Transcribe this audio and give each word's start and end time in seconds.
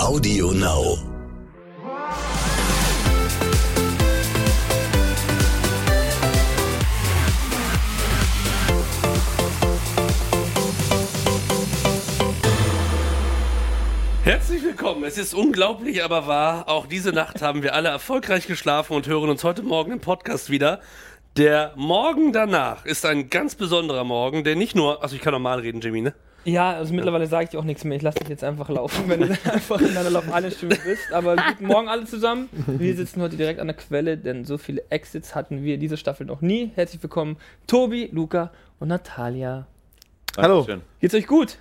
Audio 0.00 0.52
Now. 0.52 0.96
Herzlich 14.24 14.64
willkommen. 14.64 15.04
Es 15.04 15.18
ist 15.18 15.34
unglaublich, 15.34 16.02
aber 16.02 16.26
wahr. 16.26 16.66
Auch 16.66 16.86
diese 16.86 17.12
Nacht 17.12 17.42
haben 17.42 17.62
wir 17.62 17.74
alle 17.74 17.90
erfolgreich 17.90 18.46
geschlafen 18.46 18.94
und 18.94 19.06
hören 19.06 19.28
uns 19.28 19.44
heute 19.44 19.62
Morgen 19.62 19.92
im 19.92 20.00
Podcast 20.00 20.48
wieder. 20.48 20.80
Der 21.36 21.74
Morgen 21.76 22.32
danach 22.32 22.86
ist 22.86 23.04
ein 23.04 23.28
ganz 23.28 23.54
besonderer 23.54 24.04
Morgen, 24.04 24.44
der 24.44 24.56
nicht 24.56 24.74
nur, 24.74 25.02
also 25.02 25.14
ich 25.14 25.20
kann 25.20 25.34
normal 25.34 25.60
reden, 25.60 25.82
Jimmy, 25.82 26.00
ne? 26.00 26.14
Ja, 26.44 26.72
also 26.72 26.94
mittlerweile 26.94 27.26
sage 27.26 27.48
ich 27.50 27.56
auch 27.58 27.64
nichts 27.64 27.84
mehr. 27.84 27.96
Ich 27.96 28.02
lasse 28.02 28.18
dich 28.18 28.28
jetzt 28.28 28.44
einfach 28.44 28.68
laufen, 28.68 29.04
wenn 29.08 29.20
du 29.20 29.28
dann 29.28 29.38
einfach 29.52 29.80
in 29.80 29.94
deiner 29.94 30.10
Lauf 30.10 30.32
eine 30.32 30.50
Stimme 30.50 30.76
bist. 30.84 31.12
Aber 31.12 31.36
guten 31.36 31.66
Morgen 31.66 31.88
alle 31.88 32.04
zusammen. 32.04 32.48
Wir 32.66 32.94
sitzen 32.96 33.20
heute 33.20 33.36
direkt 33.36 33.60
an 33.60 33.66
der 33.66 33.76
Quelle, 33.76 34.16
denn 34.16 34.44
so 34.44 34.56
viele 34.56 34.82
Exits 34.90 35.34
hatten 35.34 35.62
wir 35.62 35.76
diese 35.78 35.96
Staffel 35.96 36.26
noch 36.26 36.40
nie. 36.40 36.70
Herzlich 36.74 37.02
willkommen, 37.02 37.36
Tobi, 37.66 38.08
Luca 38.12 38.52
und 38.78 38.88
Natalia. 38.88 39.66
Hallo. 40.36 40.58
Dankeschön. 40.58 40.80
Geht's 41.00 41.14
euch 41.14 41.26
gut? 41.26 41.58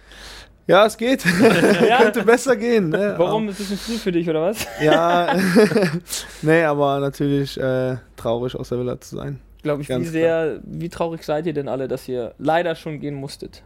Ja, 0.67 0.85
es 0.85 0.97
geht. 0.97 1.23
Könnte 1.97 2.23
besser 2.23 2.55
gehen. 2.55 2.89
Ne? 2.89 3.16
Warum? 3.17 3.49
Ist 3.49 3.59
es 3.59 3.71
nicht 3.71 3.81
früh 3.81 3.97
für 3.97 4.11
dich 4.11 4.30
oder 4.30 4.43
was? 4.43 4.67
Ja, 4.80 5.35
nee, 6.43 6.63
aber 6.63 6.99
natürlich 6.99 7.59
äh, 7.59 7.97
traurig 8.16 8.55
aus 8.55 8.69
der 8.69 8.77
Villa 8.77 9.02
zu 9.02 9.17
sein. 9.17 9.39
Glaube 9.63 9.81
ich, 9.81 9.89
wie 9.89 9.93
Ganz 9.93 10.09
sehr, 10.11 10.59
wie 10.63 10.89
traurig 10.89 11.23
seid 11.23 11.47
ihr 11.47 11.53
denn 11.53 11.67
alle, 11.67 11.88
dass 11.88 12.07
ihr 12.07 12.33
leider 12.38 12.75
schon 12.75 12.99
gehen 12.99 13.16
musstet? 13.16 13.63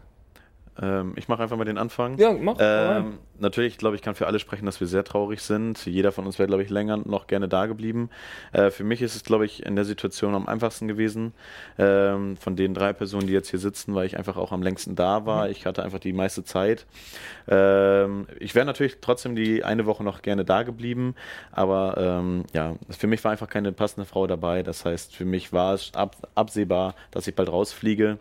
Ähm, 0.82 1.14
ich 1.16 1.28
mache 1.28 1.44
einfach 1.44 1.58
mal 1.58 1.66
den 1.66 1.78
Anfang. 1.78 2.18
Ja, 2.18 2.34
mach. 2.34 2.56
Ähm, 2.60 3.20
natürlich, 3.44 3.78
glaube 3.78 3.96
ich, 3.96 4.02
kann 4.02 4.16
für 4.16 4.26
alle 4.26 4.40
sprechen, 4.40 4.66
dass 4.66 4.80
wir 4.80 4.88
sehr 4.88 5.04
traurig 5.04 5.42
sind. 5.42 5.86
Jeder 5.86 6.12
von 6.12 6.26
uns 6.26 6.40
wäre, 6.40 6.48
glaube 6.48 6.64
ich, 6.64 6.72
länger 6.72 6.98
noch 6.98 7.28
gerne 7.28 7.48
da 7.48 7.68
geblieben. 7.68 8.10
Äh, 8.52 8.72
für 8.72 8.84
mich 8.84 9.04
ist 9.04 9.16
es, 9.16 9.24
glaube 9.24 9.46
ich, 9.46 9.64
in 9.64 9.76
der 9.76 9.86
Situation 9.86 10.34
am 10.34 10.48
einfachsten 10.48 10.88
gewesen. 10.88 11.34
Ähm, 11.78 12.38
von 12.38 12.56
den 12.56 12.74
drei 12.74 12.94
Personen, 12.94 13.28
die 13.28 13.34
jetzt 13.34 13.50
hier 13.52 13.60
sitzen, 13.60 13.94
weil 13.94 14.08
ich 14.08 14.18
einfach 14.18 14.38
auch 14.38 14.52
am 14.52 14.64
längsten 14.64 14.96
da 14.96 15.28
war. 15.28 15.50
Ich 15.50 15.68
hatte 15.68 15.84
einfach 15.84 16.00
die 16.00 16.14
meiste 16.14 16.44
Zeit. 16.44 16.88
Ähm, 17.48 18.26
ich 18.40 18.56
wäre 18.56 18.66
natürlich 18.66 18.98
trotzdem 19.02 19.36
die 19.36 19.64
eine 19.64 19.86
Woche 19.86 20.04
noch 20.04 20.22
gerne 20.22 20.46
da 20.46 20.64
geblieben, 20.64 21.14
aber 21.52 21.96
ähm, 21.98 22.46
ja, 22.54 22.76
für 22.90 23.08
mich 23.08 23.24
war 23.24 23.32
einfach 23.32 23.50
keine 23.50 23.72
passende 23.72 24.06
Frau 24.06 24.26
dabei. 24.26 24.64
Das 24.64 24.86
heißt, 24.86 25.16
für 25.16 25.26
mich 25.26 25.54
war 25.54 25.74
es 25.74 25.92
ab, 25.94 26.16
absehbar, 26.36 26.96
dass 27.12 27.28
ich 27.28 27.36
bald 27.36 27.52
rausfliege. 27.52 28.18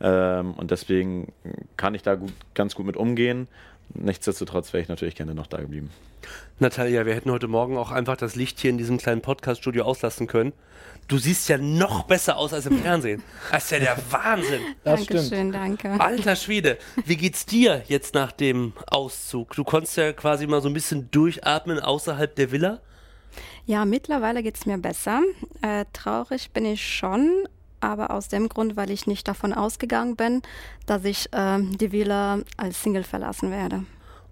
Ähm, 0.00 0.54
und 0.54 0.70
deswegen 0.70 1.32
kann 1.76 1.94
ich 1.94 2.02
da 2.02 2.14
gut, 2.14 2.32
ganz 2.54 2.74
gut 2.74 2.86
mit 2.86 2.96
umgehen. 2.96 3.48
Nichtsdestotrotz 3.92 4.72
wäre 4.72 4.82
ich 4.82 4.88
natürlich 4.88 5.14
gerne 5.14 5.34
noch 5.34 5.46
da 5.46 5.58
geblieben. 5.58 5.90
Natalia, 6.58 7.04
wir 7.04 7.14
hätten 7.14 7.30
heute 7.30 7.48
Morgen 7.48 7.76
auch 7.76 7.90
einfach 7.90 8.16
das 8.16 8.34
Licht 8.34 8.58
hier 8.58 8.70
in 8.70 8.78
diesem 8.78 8.98
kleinen 8.98 9.20
Podcast-Studio 9.20 9.84
auslassen 9.84 10.26
können. 10.26 10.52
Du 11.06 11.18
siehst 11.18 11.48
ja 11.48 11.58
noch 11.58 12.04
besser 12.04 12.36
aus 12.38 12.54
als 12.54 12.66
im 12.66 12.78
Fernsehen. 12.78 13.22
Das 13.52 13.64
ist 13.64 13.70
ja 13.72 13.78
der 13.78 13.98
Wahnsinn. 14.10 14.62
Das 14.84 15.04
stimmt. 15.04 15.20
Dankeschön, 15.20 15.52
danke. 15.52 16.00
Alter 16.00 16.34
Schwede, 16.34 16.78
wie 17.04 17.16
geht's 17.16 17.44
dir 17.44 17.82
jetzt 17.88 18.14
nach 18.14 18.32
dem 18.32 18.72
Auszug? 18.86 19.54
Du 19.54 19.64
konntest 19.64 19.96
ja 19.98 20.12
quasi 20.12 20.46
mal 20.46 20.62
so 20.62 20.68
ein 20.68 20.74
bisschen 20.74 21.10
durchatmen 21.10 21.78
außerhalb 21.78 22.34
der 22.34 22.52
Villa. 22.52 22.80
Ja, 23.66 23.84
mittlerweile 23.84 24.42
geht 24.42 24.56
es 24.56 24.66
mir 24.66 24.78
besser. 24.78 25.22
Äh, 25.62 25.84
traurig 25.92 26.50
bin 26.52 26.64
ich 26.66 26.86
schon, 26.86 27.46
aber 27.84 28.10
aus 28.10 28.28
dem 28.28 28.48
Grund, 28.48 28.76
weil 28.76 28.90
ich 28.90 29.06
nicht 29.06 29.26
davon 29.28 29.52
ausgegangen 29.52 30.16
bin, 30.16 30.42
dass 30.86 31.04
ich 31.04 31.28
ähm, 31.32 31.76
die 31.78 31.92
Villa 31.92 32.40
als 32.56 32.82
Single 32.82 33.04
verlassen 33.04 33.50
werde. 33.50 33.84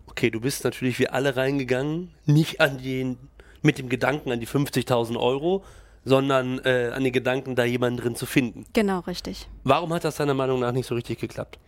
Okay, 0.07 0.31
du 0.31 0.41
bist 0.41 0.65
natürlich 0.65 0.99
wie 0.99 1.09
alle 1.09 1.37
reingegangen, 1.37 2.11
nicht 2.27 2.61
an 2.61 2.79
den, 2.79 3.17
mit 3.63 3.79
dem 3.79 3.89
Gedanken 3.89 4.31
an 4.31 4.41
die 4.41 4.47
50.000 4.47 5.19
Euro, 5.19 5.65
sondern 6.05 6.59
äh, 6.65 6.91
an 6.95 7.05
den 7.05 7.13
Gedanken, 7.13 7.55
da 7.55 7.65
jemanden 7.65 7.99
drin 8.01 8.17
zu 8.17 8.27
finden. 8.27 8.67
Genau, 8.73 9.01
richtig. 9.01 9.49
Warum 9.65 9.93
hat 9.93 10.05
das 10.05 10.17
deiner 10.17 10.35
Meinung 10.35 10.61
nach 10.61 10.73
nicht 10.73 10.87
so 10.87 10.95
richtig 10.95 11.21
geklappt? 11.21 11.59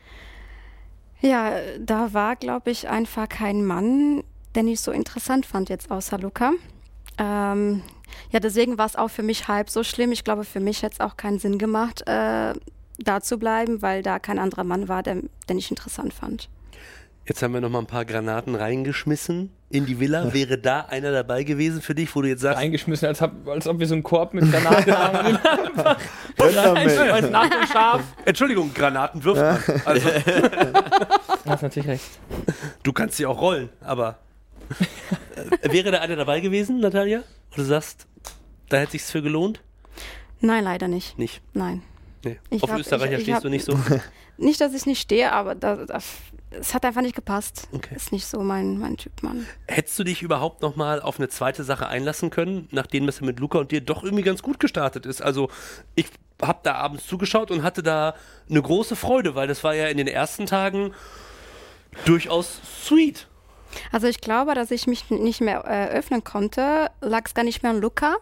Ja, 1.20 1.52
da 1.78 2.12
war, 2.12 2.36
glaube 2.36 2.70
ich, 2.70 2.88
einfach 2.88 3.28
kein 3.28 3.64
Mann, 3.64 4.24
den 4.54 4.68
ich 4.68 4.80
so 4.80 4.92
interessant 4.92 5.46
fand 5.46 5.68
jetzt 5.68 5.90
außer 5.90 6.18
Luca. 6.18 6.52
Ähm, 7.16 7.82
ja, 8.30 8.40
deswegen 8.40 8.78
war 8.78 8.86
es 8.86 8.96
auch 8.96 9.08
für 9.08 9.22
mich 9.22 9.48
halb 9.48 9.70
so 9.70 9.82
schlimm. 9.84 10.12
Ich 10.12 10.24
glaube, 10.24 10.44
für 10.44 10.60
mich 10.60 10.82
hätte 10.82 10.94
es 10.94 11.00
auch 11.00 11.16
keinen 11.16 11.38
Sinn 11.38 11.58
gemacht, 11.58 12.02
äh, 12.06 12.54
da 12.98 13.20
zu 13.20 13.38
bleiben, 13.38 13.82
weil 13.82 14.02
da 14.02 14.18
kein 14.18 14.38
anderer 14.38 14.64
Mann 14.64 14.88
war, 14.88 15.02
der, 15.02 15.16
den 15.48 15.58
ich 15.58 15.70
interessant 15.70 16.12
fand. 16.14 16.48
Jetzt 17.26 17.42
haben 17.42 17.54
wir 17.54 17.62
noch 17.62 17.70
mal 17.70 17.78
ein 17.78 17.86
paar 17.86 18.04
Granaten 18.04 18.54
reingeschmissen 18.54 19.50
in 19.70 19.86
die 19.86 19.98
Villa. 19.98 20.34
Wäre 20.34 20.58
da 20.58 20.80
einer 20.80 21.10
dabei 21.10 21.42
gewesen 21.42 21.80
für 21.80 21.94
dich, 21.94 22.14
wo 22.14 22.20
du 22.20 22.28
jetzt 22.28 22.42
sagst, 22.42 22.58
Eingeschmissen, 22.58 23.08
als, 23.08 23.22
hab, 23.22 23.48
als 23.48 23.66
ob 23.66 23.78
wir 23.78 23.86
so 23.86 23.94
einen 23.94 24.02
Korb 24.02 24.34
mit 24.34 24.44
Granaten 24.52 24.92
haben. 24.98 25.38
nach 27.30 27.48
dem 27.48 27.66
Schaf. 27.66 28.02
Entschuldigung, 28.26 28.74
Granaten 28.74 29.24
wirft 29.24 29.40
man. 29.40 29.80
Also, 29.86 30.08
Du 31.44 31.50
hast 31.50 31.62
natürlich 31.62 31.88
recht. 31.88 32.04
du 32.82 32.92
kannst 32.92 33.16
sie 33.16 33.26
auch 33.26 33.40
rollen, 33.40 33.68
aber 33.80 34.18
wäre 35.62 35.90
da 35.90 36.00
einer 36.00 36.16
dabei 36.16 36.40
gewesen, 36.40 36.80
Natalia? 36.80 37.22
Wo 37.50 37.56
du 37.56 37.64
sagst, 37.64 38.06
da 38.68 38.78
hätte 38.78 38.92
sich's 38.92 39.10
für 39.10 39.22
gelohnt? 39.22 39.60
Nein, 40.40 40.64
leider 40.64 40.88
nicht. 40.88 41.18
Nicht. 41.18 41.40
Nein. 41.52 41.82
Nee. 42.24 42.38
Auf 42.60 42.70
hab- 42.70 42.78
Österreicher 42.78 43.12
ich- 43.12 43.18
ich 43.18 43.22
stehst 43.24 43.36
hab- 43.36 43.42
du 43.42 43.48
nicht 43.50 43.64
so. 43.64 43.78
Nicht, 44.36 44.60
dass 44.60 44.74
ich 44.74 44.84
nicht 44.84 45.00
stehe, 45.00 45.30
aber 45.30 45.54
da, 45.54 45.76
da, 45.86 46.00
es 46.50 46.74
hat 46.74 46.84
einfach 46.84 47.02
nicht 47.02 47.14
gepasst. 47.14 47.68
Okay. 47.70 47.94
Ist 47.94 48.10
nicht 48.10 48.26
so 48.26 48.40
mein, 48.40 48.78
mein 48.78 48.96
Typ 48.96 49.22
Mann. 49.22 49.46
Hättest 49.68 49.96
du 49.96 50.02
dich 50.02 50.22
überhaupt 50.22 50.60
noch 50.60 50.74
mal 50.74 51.00
auf 51.00 51.20
eine 51.20 51.28
zweite 51.28 51.62
Sache 51.62 51.86
einlassen 51.86 52.30
können, 52.30 52.66
nachdem 52.72 53.06
das 53.06 53.20
ja 53.20 53.26
mit 53.26 53.38
Luca 53.38 53.58
und 53.58 53.70
dir 53.70 53.80
doch 53.80 54.02
irgendwie 54.02 54.24
ganz 54.24 54.42
gut 54.42 54.58
gestartet 54.58 55.06
ist? 55.06 55.22
Also 55.22 55.50
ich 55.94 56.06
habe 56.42 56.58
da 56.64 56.74
abends 56.74 57.06
zugeschaut 57.06 57.52
und 57.52 57.62
hatte 57.62 57.84
da 57.84 58.16
eine 58.50 58.60
große 58.60 58.96
Freude, 58.96 59.36
weil 59.36 59.46
das 59.46 59.62
war 59.62 59.76
ja 59.76 59.86
in 59.86 59.98
den 59.98 60.08
ersten 60.08 60.46
Tagen 60.46 60.92
durchaus 62.04 62.60
sweet. 62.84 63.28
Also 63.92 64.06
ich 64.06 64.20
glaube, 64.20 64.54
dass 64.54 64.70
ich 64.70 64.86
mich 64.86 65.10
nicht 65.10 65.40
mehr 65.40 65.64
äh, 65.66 65.88
öffnen 65.88 66.24
konnte, 66.24 66.90
lag 67.00 67.22
es 67.26 67.34
gar 67.34 67.44
nicht 67.44 67.62
mehr 67.62 67.72
an 67.72 67.80
Luca, 67.80 68.16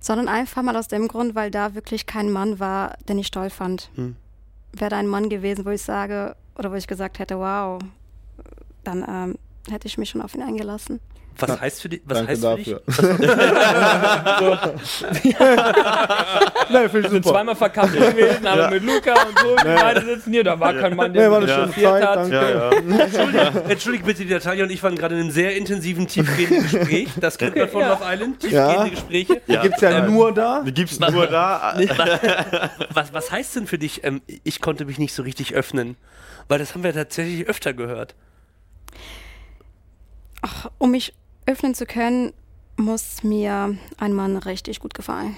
sondern 0.00 0.28
einfach 0.28 0.62
mal 0.62 0.76
aus 0.76 0.88
dem 0.88 1.08
Grund, 1.08 1.34
weil 1.34 1.50
da 1.50 1.74
wirklich 1.74 2.06
kein 2.06 2.30
Mann 2.30 2.60
war, 2.60 2.96
den 3.08 3.18
ich 3.18 3.30
toll 3.30 3.50
fand. 3.50 3.90
Hm. 3.94 4.16
Wäre 4.72 4.90
da 4.90 4.98
ein 4.98 5.08
Mann 5.08 5.28
gewesen, 5.28 5.64
wo 5.64 5.70
ich 5.70 5.82
sage, 5.82 6.36
oder 6.56 6.70
wo 6.70 6.74
ich 6.76 6.86
gesagt 6.86 7.18
hätte, 7.18 7.38
wow, 7.38 7.80
dann 8.84 9.04
ähm, 9.08 9.38
hätte 9.70 9.86
ich 9.86 9.98
mich 9.98 10.10
schon 10.10 10.22
auf 10.22 10.34
ihn 10.34 10.42
eingelassen. 10.42 11.00
Was 11.40 11.60
heißt 11.60 11.82
für 11.82 11.88
dich? 11.88 12.02
Was 12.04 12.18
Danke 12.18 12.32
heißt 12.32 12.44
dafür. 12.44 12.82
für 12.88 13.14
dich? 13.14 13.28
Nein, 16.70 16.90
finde 16.90 17.06
ich 17.06 17.10
sind 17.12 17.24
zweimal 17.24 17.54
verkauft 17.56 17.92
gewesen, 17.92 18.46
aber 18.46 18.70
mit 18.70 18.82
Luca 18.84 19.12
und 19.12 19.38
so, 19.38 19.48
wir 19.56 19.74
beide 19.76 20.04
sitzen 20.04 20.32
hier, 20.32 20.44
da 20.44 20.58
war 20.58 20.74
kein 20.74 20.96
Mann, 20.96 21.12
der 21.12 21.26
Nee, 21.28 21.32
war 21.32 21.40
mich 21.40 21.50
eine 21.52 21.72
schöne 21.72 21.78
interessiert 21.88 21.92
Zeit, 21.92 22.08
hat. 22.08 22.16
danke. 22.16 23.02
Entschuldigt, 23.02 23.70
entschuldigt 23.70 24.04
bitte, 24.04 24.24
die 24.24 24.32
Natalia 24.32 24.64
und 24.64 24.70
ich 24.70 24.82
waren 24.82 24.96
gerade 24.96 25.14
in 25.14 25.20
einem 25.22 25.30
sehr 25.30 25.56
intensiven, 25.56 26.06
tiefgehenden 26.06 26.62
Gespräch. 26.62 27.08
Das 27.20 27.38
kennt 27.38 27.56
man 27.56 27.68
von 27.68 27.80
Ja. 27.82 27.88
Love 27.90 28.04
Island. 28.04 28.40
Tiefgehende 28.40 28.74
Ja. 28.74 28.88
Gespräche. 28.88 29.40
Die 29.48 29.56
gibt's 29.58 29.80
ja 29.80 30.06
nur 30.06 30.32
da. 30.34 30.62
Die 30.62 30.72
gibt's 30.74 30.98
nur 31.00 31.26
da. 31.26 31.74
Was, 32.92 33.12
was 33.12 33.30
heißt 33.32 33.56
denn 33.56 33.66
für 33.66 33.78
dich, 33.78 34.04
ähm, 34.04 34.20
ich 34.44 34.60
konnte 34.60 34.84
mich 34.84 34.98
nicht 34.98 35.14
so 35.14 35.22
richtig 35.22 35.54
öffnen? 35.54 35.96
Weil 36.48 36.58
das 36.58 36.74
haben 36.74 36.82
wir 36.82 36.92
tatsächlich 36.94 37.46
öfter 37.48 37.72
gehört. 37.74 38.14
Um 40.78 40.90
mich 40.92 41.12
öffnen 41.48 41.74
zu 41.74 41.86
können, 41.86 42.32
muss 42.76 43.24
mir 43.24 43.76
ein 43.96 44.12
Mann 44.12 44.36
richtig 44.36 44.80
gut 44.80 44.94
gefallen. 44.94 45.34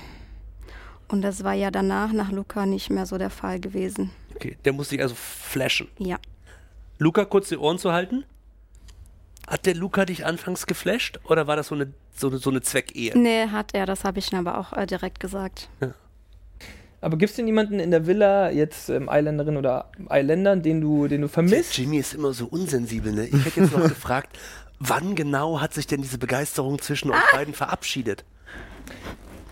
Und 1.09 1.23
das 1.23 1.45
war 1.45 1.55
ja 1.55 1.71
danach, 1.71 2.13
nach 2.13 2.31
Luca, 2.31 2.67
nicht 2.67 2.91
mehr 2.91 3.07
so 3.07 3.17
der 3.17 3.31
Fall 3.31 3.61
gewesen. 3.61 4.11
Okay, 4.35 4.57
der 4.65 4.73
muss 4.73 4.91
sich 4.91 5.01
also 5.01 5.15
flashen. 5.15 5.89
Ja. 5.99 6.19
Luca, 6.99 7.25
kurz 7.25 7.49
die 7.49 7.57
Ohren 7.57 7.79
zu 7.79 7.93
halten. 7.93 8.25
Hat 9.47 9.67
der 9.67 9.75
Luca 9.75 10.05
dich 10.05 10.27
anfangs 10.27 10.67
geflasht 10.67 11.19
oder 11.25 11.47
war 11.47 11.57
das 11.57 11.69
so 11.69 11.75
eine, 11.75 11.93
so 12.15 12.29
eine, 12.29 12.39
so 12.39 12.51
eine 12.51 12.61
Zweckehe? 12.61 13.17
Nee, 13.17 13.47
hat 13.49 13.75
er, 13.75 13.87
das 13.87 14.05
habe 14.05 14.19
ich 14.19 14.33
ihm 14.33 14.47
aber 14.47 14.59
auch 14.59 14.73
äh, 14.73 14.87
direkt 14.87 15.19
gesagt. 15.19 15.69
Aber 17.01 17.17
gibt 17.17 17.31
es 17.31 17.37
denn 17.37 17.47
jemanden 17.47 17.81
in 17.81 17.91
der 17.91 18.07
Villa, 18.07 18.51
jetzt 18.51 18.91
ähm, 18.91 19.09
Eiländerin 19.09 19.57
oder 19.57 19.91
Eiländern, 20.09 20.63
den 20.63 20.81
du, 20.81 21.09
den 21.09 21.23
du 21.23 21.29
vermisst? 21.29 21.79
Jimmy 21.79 21.99
ist 21.99 22.15
immer 22.15 22.33
so 22.33 22.47
unsensibel, 22.47 23.13
ne? 23.13 23.27
Ich 23.27 23.45
hätte 23.45 23.61
jetzt 23.61 23.73
noch 23.73 23.83
gefragt, 23.89 24.39
wann 24.81 25.15
genau 25.15 25.61
hat 25.61 25.75
sich 25.75 25.87
denn 25.87 26.03
diese 26.03 26.19
Begeisterung 26.19 26.81
zwischen 26.81 27.13
euch 27.13 27.23
beiden 27.33 27.55
verabschiedet? 27.55 28.25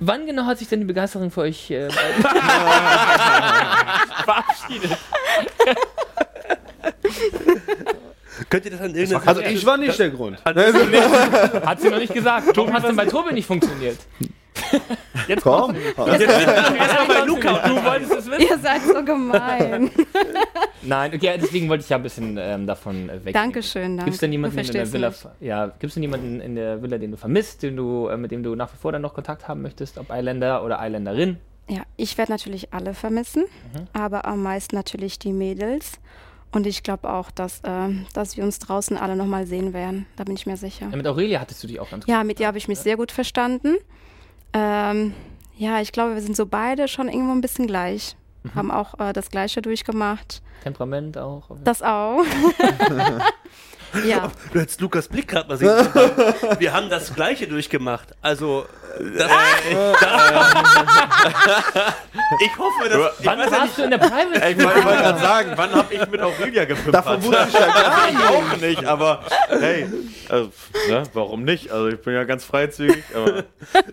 Wann 0.00 0.26
genau 0.26 0.46
hat 0.46 0.58
sich 0.58 0.68
denn 0.68 0.80
die 0.80 0.86
Begeisterung 0.86 1.30
für 1.30 1.42
euch 1.42 1.70
äh, 1.70 1.88
beiden 1.88 2.22
verabschiedet? 4.24 4.98
Könnt 8.48 8.64
ihr 8.64 8.70
das 8.70 8.80
an 8.80 8.94
irgendeiner 8.94 9.28
Also 9.28 9.42
ich 9.42 9.66
war 9.66 9.76
nicht 9.76 9.98
der 9.98 10.10
Grund. 10.10 10.38
Hat 10.44 11.80
sie 11.80 11.88
noch 11.90 11.98
nicht 11.98 12.14
gesagt. 12.14 12.56
Warum 12.56 12.72
hat 12.72 12.82
es 12.82 12.88
denn 12.88 12.96
bei 12.96 13.06
Tobi 13.06 13.34
nicht 13.34 13.46
funktioniert? 13.46 13.98
Jetzt 15.28 15.42
Komm. 15.42 15.74
kommst 15.94 15.98
du. 15.98 16.12
Jetzt 16.12 16.28
erstmal 16.28 17.06
bei 17.06 17.26
Luca. 17.26 17.68
Du 17.68 17.84
wolltest 17.84 18.12
es 18.12 18.30
wissen. 18.30 18.40
Ihr 18.40 18.58
seid 18.58 18.82
so 18.82 19.04
gemein. 19.04 19.90
Nein, 20.82 21.12
okay, 21.14 21.38
deswegen 21.40 21.68
wollte 21.68 21.84
ich 21.84 21.90
ja 21.90 21.96
ein 21.96 22.02
bisschen 22.02 22.38
ähm, 22.40 22.66
davon 22.66 23.08
äh, 23.08 23.24
weg. 23.24 23.34
Dankeschön, 23.34 23.96
danke. 23.96 24.04
Gibt 24.04 24.14
es 24.14 24.20
denn 24.20 24.32
jemanden 24.32 24.58
in 24.58 24.72
der 24.72 24.92
Villa? 24.92 25.08
mich. 25.10 25.18
Ja, 25.40 25.66
gibt 25.66 25.84
es 25.84 25.94
denn 25.94 26.02
jemanden 26.02 26.40
in 26.40 26.54
der 26.54 26.82
Villa, 26.82 26.98
den 26.98 27.10
du 27.10 27.16
vermisst, 27.16 27.62
den 27.62 27.76
du, 27.76 28.08
äh, 28.08 28.16
mit 28.16 28.30
dem 28.30 28.42
du 28.42 28.54
nach 28.54 28.72
wie 28.72 28.76
vor 28.76 28.92
dann 28.92 29.02
noch 29.02 29.14
Kontakt 29.14 29.48
haben 29.48 29.62
möchtest, 29.62 29.98
ob 29.98 30.10
Eiländer 30.10 30.64
oder 30.64 30.80
Eiländerin? 30.80 31.38
Ja, 31.68 31.82
ich 31.96 32.16
werde 32.16 32.32
natürlich 32.32 32.72
alle 32.72 32.94
vermissen, 32.94 33.44
aber 33.92 34.24
am 34.24 34.42
meisten 34.42 34.74
natürlich 34.74 35.18
die 35.18 35.34
Mädels. 35.34 35.98
Und 36.50 36.66
ich 36.66 36.82
glaube 36.82 37.10
auch, 37.10 37.30
dass, 37.30 37.60
ähm, 37.64 38.06
dass 38.14 38.36
wir 38.36 38.44
uns 38.44 38.58
draußen 38.58 38.96
alle 38.96 39.16
nochmal 39.16 39.46
sehen 39.46 39.74
werden. 39.74 40.06
Da 40.16 40.24
bin 40.24 40.34
ich 40.34 40.46
mir 40.46 40.56
sicher. 40.56 40.88
Ja, 40.90 40.96
mit 40.96 41.06
Aurelia 41.06 41.40
hattest 41.40 41.62
du 41.62 41.66
dich 41.66 41.78
auch 41.78 41.90
ganz 41.90 42.06
gut. 42.06 42.12
Ja, 42.12 42.24
mit 42.24 42.40
ihr 42.40 42.46
habe 42.46 42.56
ich 42.56 42.68
mich 42.68 42.78
sehr 42.78 42.96
gut 42.96 43.12
verstanden. 43.12 43.76
Ähm, 44.52 45.14
ja, 45.56 45.80
ich 45.80 45.92
glaube, 45.92 46.14
wir 46.14 46.22
sind 46.22 46.36
so 46.36 46.46
beide 46.46 46.88
schon 46.88 47.08
irgendwo 47.08 47.32
ein 47.32 47.40
bisschen 47.40 47.66
gleich. 47.66 48.16
Haben 48.54 48.70
auch 48.70 48.98
äh, 48.98 49.12
das 49.12 49.30
Gleiche 49.30 49.60
durchgemacht. 49.60 50.40
Temperament 50.62 51.18
auch. 51.18 51.50
Das 51.64 51.82
auch. 51.82 52.22
ja. 54.04 54.30
Du 54.52 54.60
hättest 54.60 54.80
Lukas 54.80 55.08
Blick 55.08 55.28
gerade 55.28 55.48
mal 55.48 55.56
sehen 55.58 55.92
können. 55.92 56.34
Wir 56.58 56.72
haben 56.72 56.88
das 56.90 57.14
Gleiche 57.14 57.46
durchgemacht. 57.46 58.14
Also, 58.22 58.66
das, 58.98 59.30
ich 62.40 62.58
hoffe, 62.58 62.88
dass. 62.88 63.20
Ich 63.20 63.26
Wann 63.26 63.38
ja 63.38 63.50
warst 63.50 63.62
nicht, 63.62 63.78
du 63.78 63.82
in 63.84 63.90
der 63.90 63.98
Private? 63.98 64.50
Ich 64.50 64.64
wollte 64.64 64.80
gerade 64.80 65.20
sagen, 65.22 65.52
wann 65.56 65.72
habe 65.72 65.94
ich 65.94 66.08
mit 66.08 66.20
Aurelia 66.20 66.64
gepimpert? 66.64 66.94
Davon 66.94 67.22
wusste 67.22 67.46
ich 67.48 67.54
ja 67.54 67.66
gar 67.68 68.08
ich 68.08 68.16
auch 68.18 68.56
nicht, 68.56 68.84
aber 68.84 69.24
hey, 69.48 69.86
also, 70.28 70.50
ne, 70.88 71.02
warum 71.12 71.44
nicht? 71.44 71.70
Also 71.70 71.88
ich 71.88 72.00
bin 72.00 72.14
ja 72.14 72.24
ganz 72.24 72.44
freizügig, 72.44 73.04
aber 73.14 73.44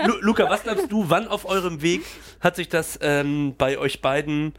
Lu 0.05 0.13
Luca, 0.21 0.49
was 0.49 0.63
glaubst 0.63 0.91
du, 0.91 1.05
wann 1.09 1.27
auf 1.27 1.45
eurem 1.45 1.81
Weg 1.81 2.03
hat 2.39 2.55
sich 2.55 2.69
das 2.69 2.97
ähm, 3.01 3.55
bei 3.57 3.77
euch 3.77 4.01
beiden 4.01 4.53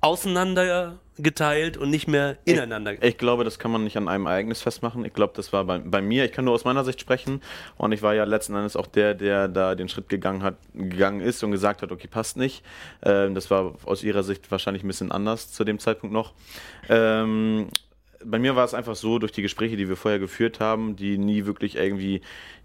auseinandergeteilt 0.00 1.76
und 1.76 1.90
nicht 1.90 2.08
mehr 2.08 2.38
ineinander? 2.44 3.02
ich 3.02 3.18
glaube, 3.18 3.44
das 3.44 3.58
kann 3.58 3.70
man 3.70 3.84
nicht 3.84 3.96
an 3.96 4.08
einem 4.08 4.26
Ereignis 4.26 4.62
festmachen. 4.62 5.04
Ich 5.04 5.12
glaube, 5.12 5.32
das 5.36 5.52
war 5.52 5.64
bei, 5.64 5.78
bei 5.78 6.00
mir, 6.00 6.24
ich 6.24 6.32
kann 6.32 6.44
nur 6.44 6.54
aus 6.54 6.64
meiner 6.64 6.84
Sicht 6.84 7.00
sprechen 7.00 7.42
und 7.76 7.92
ich 7.92 8.02
war 8.02 8.14
ja 8.14 8.24
letzten 8.24 8.54
Endes 8.54 8.76
auch 8.76 8.86
der, 8.86 9.14
der 9.14 9.48
da 9.48 9.74
den 9.74 9.88
Schritt 9.88 10.08
gegangen 10.08 10.42
hat, 10.42 10.56
gegangen 10.74 11.20
ist 11.20 11.42
und 11.44 11.50
gesagt 11.50 11.82
hat, 11.82 11.92
okay, 11.92 12.08
passt 12.08 12.36
nicht. 12.36 12.64
Ähm, 13.02 13.34
das 13.34 13.50
war 13.50 13.74
aus 13.84 14.02
ihrer 14.02 14.22
Sicht 14.22 14.50
wahrscheinlich 14.50 14.84
ein 14.84 14.88
bisschen 14.88 15.12
anders 15.12 15.52
zu 15.52 15.64
dem 15.64 15.78
Zeitpunkt 15.78 16.12
noch. 16.14 16.32
Ähm, 16.88 17.68
bei 18.24 18.38
mir 18.38 18.56
war 18.56 18.64
es 18.64 18.74
einfach 18.74 18.96
so, 18.96 19.18
durch 19.18 19.32
die 19.32 19.42
Gespräche, 19.42 19.76
die 19.76 19.88
wir 19.88 19.96
vorher 19.96 20.20
geführt 20.20 20.60
haben, 20.60 20.96
die 20.96 21.18
nie 21.18 21.46
wirklich 21.46 21.76
irgendwie 21.76 22.20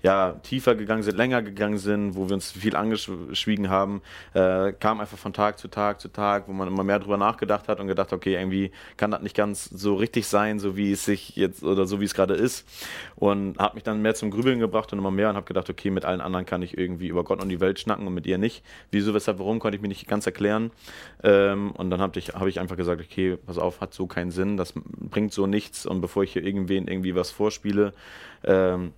ja, 0.05 0.33
tiefer 0.43 0.75
gegangen 0.75 1.01
sind, 1.01 1.17
länger 1.17 1.41
gegangen 1.41 1.79
sind, 1.79 2.15
wo 2.15 2.29
wir 2.29 2.35
uns 2.35 2.51
viel 2.51 2.75
angeschwiegen 2.75 3.71
haben, 3.71 4.03
äh, 4.35 4.71
kam 4.73 4.99
einfach 4.99 5.17
von 5.17 5.33
Tag 5.33 5.57
zu 5.57 5.67
Tag 5.67 5.99
zu 5.99 6.09
Tag, 6.09 6.47
wo 6.47 6.53
man 6.53 6.67
immer 6.67 6.83
mehr 6.83 6.99
drüber 6.99 7.17
nachgedacht 7.17 7.67
hat 7.67 7.79
und 7.79 7.87
gedacht, 7.87 8.13
okay, 8.13 8.35
irgendwie 8.35 8.71
kann 8.97 9.09
das 9.09 9.23
nicht 9.23 9.35
ganz 9.35 9.65
so 9.65 9.95
richtig 9.95 10.27
sein, 10.27 10.59
so 10.59 10.77
wie 10.77 10.91
es 10.91 11.05
sich 11.05 11.35
jetzt 11.35 11.63
oder 11.63 11.87
so 11.87 12.01
wie 12.01 12.05
es 12.05 12.13
gerade 12.13 12.35
ist. 12.35 12.67
Und 13.15 13.57
habe 13.57 13.73
mich 13.73 13.83
dann 13.83 14.03
mehr 14.03 14.13
zum 14.13 14.29
Grübeln 14.29 14.59
gebracht 14.59 14.93
und 14.93 14.99
immer 14.99 15.09
mehr 15.09 15.31
und 15.31 15.37
habe 15.37 15.47
gedacht, 15.47 15.71
okay, 15.71 15.89
mit 15.89 16.05
allen 16.05 16.21
anderen 16.21 16.45
kann 16.45 16.61
ich 16.61 16.77
irgendwie 16.77 17.07
über 17.07 17.23
Gott 17.23 17.41
und 17.41 17.49
die 17.49 17.59
Welt 17.59 17.79
schnacken 17.79 18.05
und 18.05 18.13
mit 18.13 18.27
ihr 18.27 18.37
nicht. 18.37 18.63
Wieso, 18.91 19.15
weshalb, 19.15 19.39
warum, 19.39 19.57
konnte 19.57 19.75
ich 19.75 19.81
mir 19.81 19.87
nicht 19.87 20.07
ganz 20.07 20.27
erklären. 20.27 20.69
Ähm, 21.23 21.71
und 21.71 21.89
dann 21.89 21.99
habe 21.99 22.19
ich, 22.19 22.35
hab 22.35 22.45
ich 22.45 22.59
einfach 22.59 22.77
gesagt, 22.77 23.01
okay, 23.01 23.37
pass 23.37 23.57
auf, 23.57 23.81
hat 23.81 23.95
so 23.95 24.05
keinen 24.05 24.29
Sinn, 24.29 24.55
das 24.55 24.75
bringt 24.75 25.33
so 25.33 25.47
nichts 25.47 25.87
und 25.87 25.99
bevor 25.99 26.21
ich 26.21 26.33
hier 26.33 26.43
irgendwen 26.43 26.87
irgendwie 26.87 27.15
was 27.15 27.31
vorspiele, 27.31 27.91
ähm, 28.43 28.93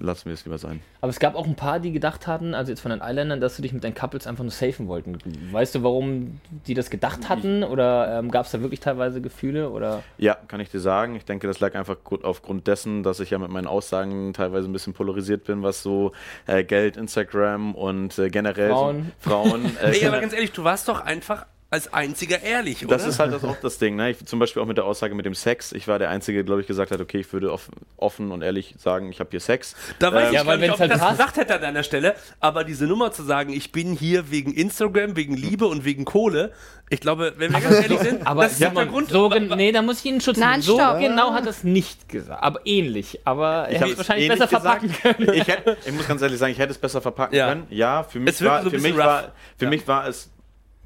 lassen 0.00 0.26
wir 0.26 0.34
es 0.34 0.44
lieber 0.44 0.58
sein. 0.58 0.80
Aber 1.00 1.10
es 1.10 1.18
gab 1.18 1.34
auch 1.34 1.46
ein 1.46 1.54
paar, 1.54 1.80
die 1.80 1.92
gedacht 1.92 2.26
hatten, 2.26 2.54
also 2.54 2.70
jetzt 2.70 2.80
von 2.80 2.90
den 2.90 3.00
Islandern, 3.00 3.40
dass 3.40 3.56
sie 3.56 3.62
dich 3.62 3.72
mit 3.72 3.84
deinen 3.84 3.94
Couples 3.94 4.26
einfach 4.26 4.44
nur 4.44 4.50
safen 4.50 4.88
wollten. 4.88 5.18
Weißt 5.50 5.74
du, 5.74 5.82
warum 5.82 6.40
die 6.66 6.74
das 6.74 6.90
gedacht 6.90 7.28
hatten? 7.28 7.64
Oder 7.64 8.18
ähm, 8.18 8.30
gab 8.30 8.46
es 8.46 8.52
da 8.52 8.60
wirklich 8.60 8.80
teilweise 8.80 9.20
Gefühle? 9.20 9.70
Oder? 9.70 10.02
Ja, 10.18 10.34
kann 10.34 10.60
ich 10.60 10.70
dir 10.70 10.80
sagen. 10.80 11.14
Ich 11.14 11.24
denke, 11.24 11.46
das 11.46 11.60
lag 11.60 11.74
einfach 11.74 11.96
gut 12.04 12.24
aufgrund 12.24 12.66
dessen, 12.66 13.02
dass 13.02 13.20
ich 13.20 13.30
ja 13.30 13.38
mit 13.38 13.50
meinen 13.50 13.66
Aussagen 13.66 14.32
teilweise 14.32 14.68
ein 14.68 14.72
bisschen 14.72 14.92
polarisiert 14.92 15.44
bin, 15.44 15.62
was 15.62 15.82
so 15.82 16.12
äh, 16.46 16.64
Geld, 16.64 16.96
Instagram 16.96 17.74
und 17.74 18.18
äh, 18.18 18.28
generell 18.28 18.70
Frauen. 18.70 19.12
So 19.20 19.30
Frauen 19.30 19.76
äh, 19.82 19.98
Ey, 19.98 20.06
aber 20.06 20.20
ganz 20.20 20.32
ehrlich, 20.32 20.52
du 20.52 20.64
warst 20.64 20.88
doch 20.88 21.00
einfach 21.00 21.46
als 21.70 21.92
einziger 21.92 22.40
ehrlich, 22.42 22.82
oder? 22.86 22.96
Das 22.96 23.06
ist 23.06 23.18
halt 23.18 23.30
das 23.32 23.44
auch 23.44 23.56
das 23.60 23.76
Ding, 23.78 23.94
ne? 23.96 24.10
Ich, 24.10 24.24
zum 24.24 24.38
Beispiel 24.38 24.62
auch 24.62 24.66
mit 24.66 24.78
der 24.78 24.86
Aussage 24.86 25.14
mit 25.14 25.26
dem 25.26 25.34
Sex. 25.34 25.72
Ich 25.72 25.86
war 25.86 25.98
der 25.98 26.08
Einzige, 26.08 26.42
glaube 26.42 26.62
ich, 26.62 26.66
gesagt 26.66 26.90
hat, 26.90 27.00
okay, 27.00 27.18
ich 27.20 27.30
würde 27.32 27.52
off 27.52 27.68
offen 27.98 28.32
und 28.32 28.40
ehrlich 28.40 28.74
sagen, 28.78 29.10
ich 29.10 29.20
habe 29.20 29.28
hier 29.30 29.40
Sex. 29.40 29.76
Da 29.98 30.10
weiß 30.12 30.22
Ähm, 30.22 30.28
ich 30.28 30.32
Ja, 30.34 30.56
nicht, 30.56 30.70
ob 30.70 30.74
ich 30.76 30.80
halt 30.80 30.90
das 30.92 30.98
passt. 31.00 31.10
gesagt 31.18 31.36
hätte 31.36 31.54
an 31.56 31.60
deiner 31.60 31.82
Stelle, 31.82 32.14
aber 32.40 32.64
diese 32.64 32.86
Nummer 32.86 33.12
zu 33.12 33.22
sagen, 33.22 33.52
ich 33.52 33.70
bin 33.70 33.92
hier 33.92 34.30
wegen 34.30 34.52
Instagram, 34.54 35.14
wegen 35.16 35.36
Liebe 35.36 35.66
und 35.66 35.84
wegen 35.84 36.06
Kohle, 36.06 36.52
ich 36.88 37.00
glaube, 37.00 37.34
wenn 37.36 37.52
wir 37.52 37.60
ganz 37.60 37.82
ehrlich 37.82 37.98
sind, 38.00 38.26
Aber 38.26 38.44
das 38.44 38.52
ist 38.52 38.62
der 38.62 38.70
Simon, 38.70 38.88
Grund. 38.88 39.10
so 39.10 39.28
gen- 39.28 39.48
nee, 39.48 39.70
da 39.70 39.82
muss 39.82 39.98
ich 39.98 40.06
Ihnen 40.06 40.22
Schutz 40.22 40.38
Nein. 40.38 40.62
So 40.62 40.76
stopp. 40.78 41.00
genau 41.00 41.34
hat 41.34 41.44
er 41.44 41.50
es 41.50 41.64
nicht 41.64 42.08
gesagt. 42.08 42.42
Aber 42.42 42.60
ähnlich. 42.64 43.20
Aber 43.26 43.68
er 43.68 43.80
hätte 43.80 43.90
es 43.92 43.98
wahrscheinlich 43.98 44.28
besser 44.28 44.48
verpacken 44.48 44.88
gesagt. 44.88 45.18
können. 45.18 45.34
Ich, 45.34 45.46
hätte, 45.46 45.76
ich 45.84 45.92
muss 45.92 46.08
ganz 46.08 46.22
ehrlich 46.22 46.38
sagen, 46.38 46.52
ich 46.52 46.58
hätte 46.58 46.70
es 46.72 46.78
besser 46.78 47.02
verpacken 47.02 47.34
Ja. 47.36 47.48
können. 47.50 47.66
Ja, 47.68 48.04
für 48.04 48.20
mich, 48.20 48.42
war, 48.42 48.62
für 48.62 48.78
mich, 48.78 48.96
war, 48.96 49.32
für 49.58 49.64
Ja. 49.66 49.68
mich 49.70 49.86
war 49.86 50.08
es 50.08 50.30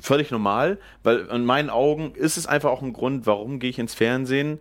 völlig 0.03 0.31
normal, 0.31 0.79
weil 1.03 1.21
in 1.21 1.45
meinen 1.45 1.71
Augen 1.71 2.15
ist 2.15 2.37
es 2.37 2.47
einfach 2.47 2.71
auch 2.71 2.83
ein 2.83 2.93
Grund, 2.93 3.27
warum 3.27 3.59
gehe 3.61 3.71
ich 3.71 3.79
ins 3.79 3.95
Fernsehen. 3.95 4.59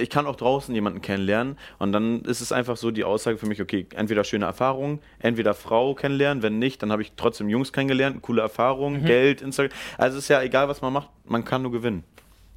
Ich 0.00 0.08
kann 0.08 0.26
auch 0.26 0.36
draußen 0.36 0.74
jemanden 0.74 1.02
kennenlernen 1.02 1.58
und 1.78 1.92
dann 1.92 2.22
ist 2.22 2.40
es 2.40 2.50
einfach 2.50 2.78
so 2.78 2.90
die 2.90 3.04
Aussage 3.04 3.36
für 3.36 3.46
mich, 3.46 3.60
okay, 3.60 3.86
entweder 3.94 4.24
schöne 4.24 4.46
Erfahrungen, 4.46 5.00
entweder 5.18 5.52
Frau 5.52 5.94
kennenlernen, 5.94 6.42
wenn 6.42 6.58
nicht, 6.58 6.82
dann 6.82 6.92
habe 6.92 7.02
ich 7.02 7.12
trotzdem 7.16 7.50
Jungs 7.50 7.72
kennengelernt, 7.72 8.22
coole 8.22 8.40
Erfahrungen, 8.40 9.04
Geld, 9.04 9.42
Instagram. 9.42 9.76
Also 9.98 10.16
es 10.16 10.24
ist 10.24 10.28
ja 10.28 10.40
egal, 10.42 10.68
was 10.68 10.80
man 10.80 10.94
macht, 10.94 11.10
man 11.26 11.44
kann 11.44 11.62
nur 11.62 11.72
gewinnen. 11.72 12.04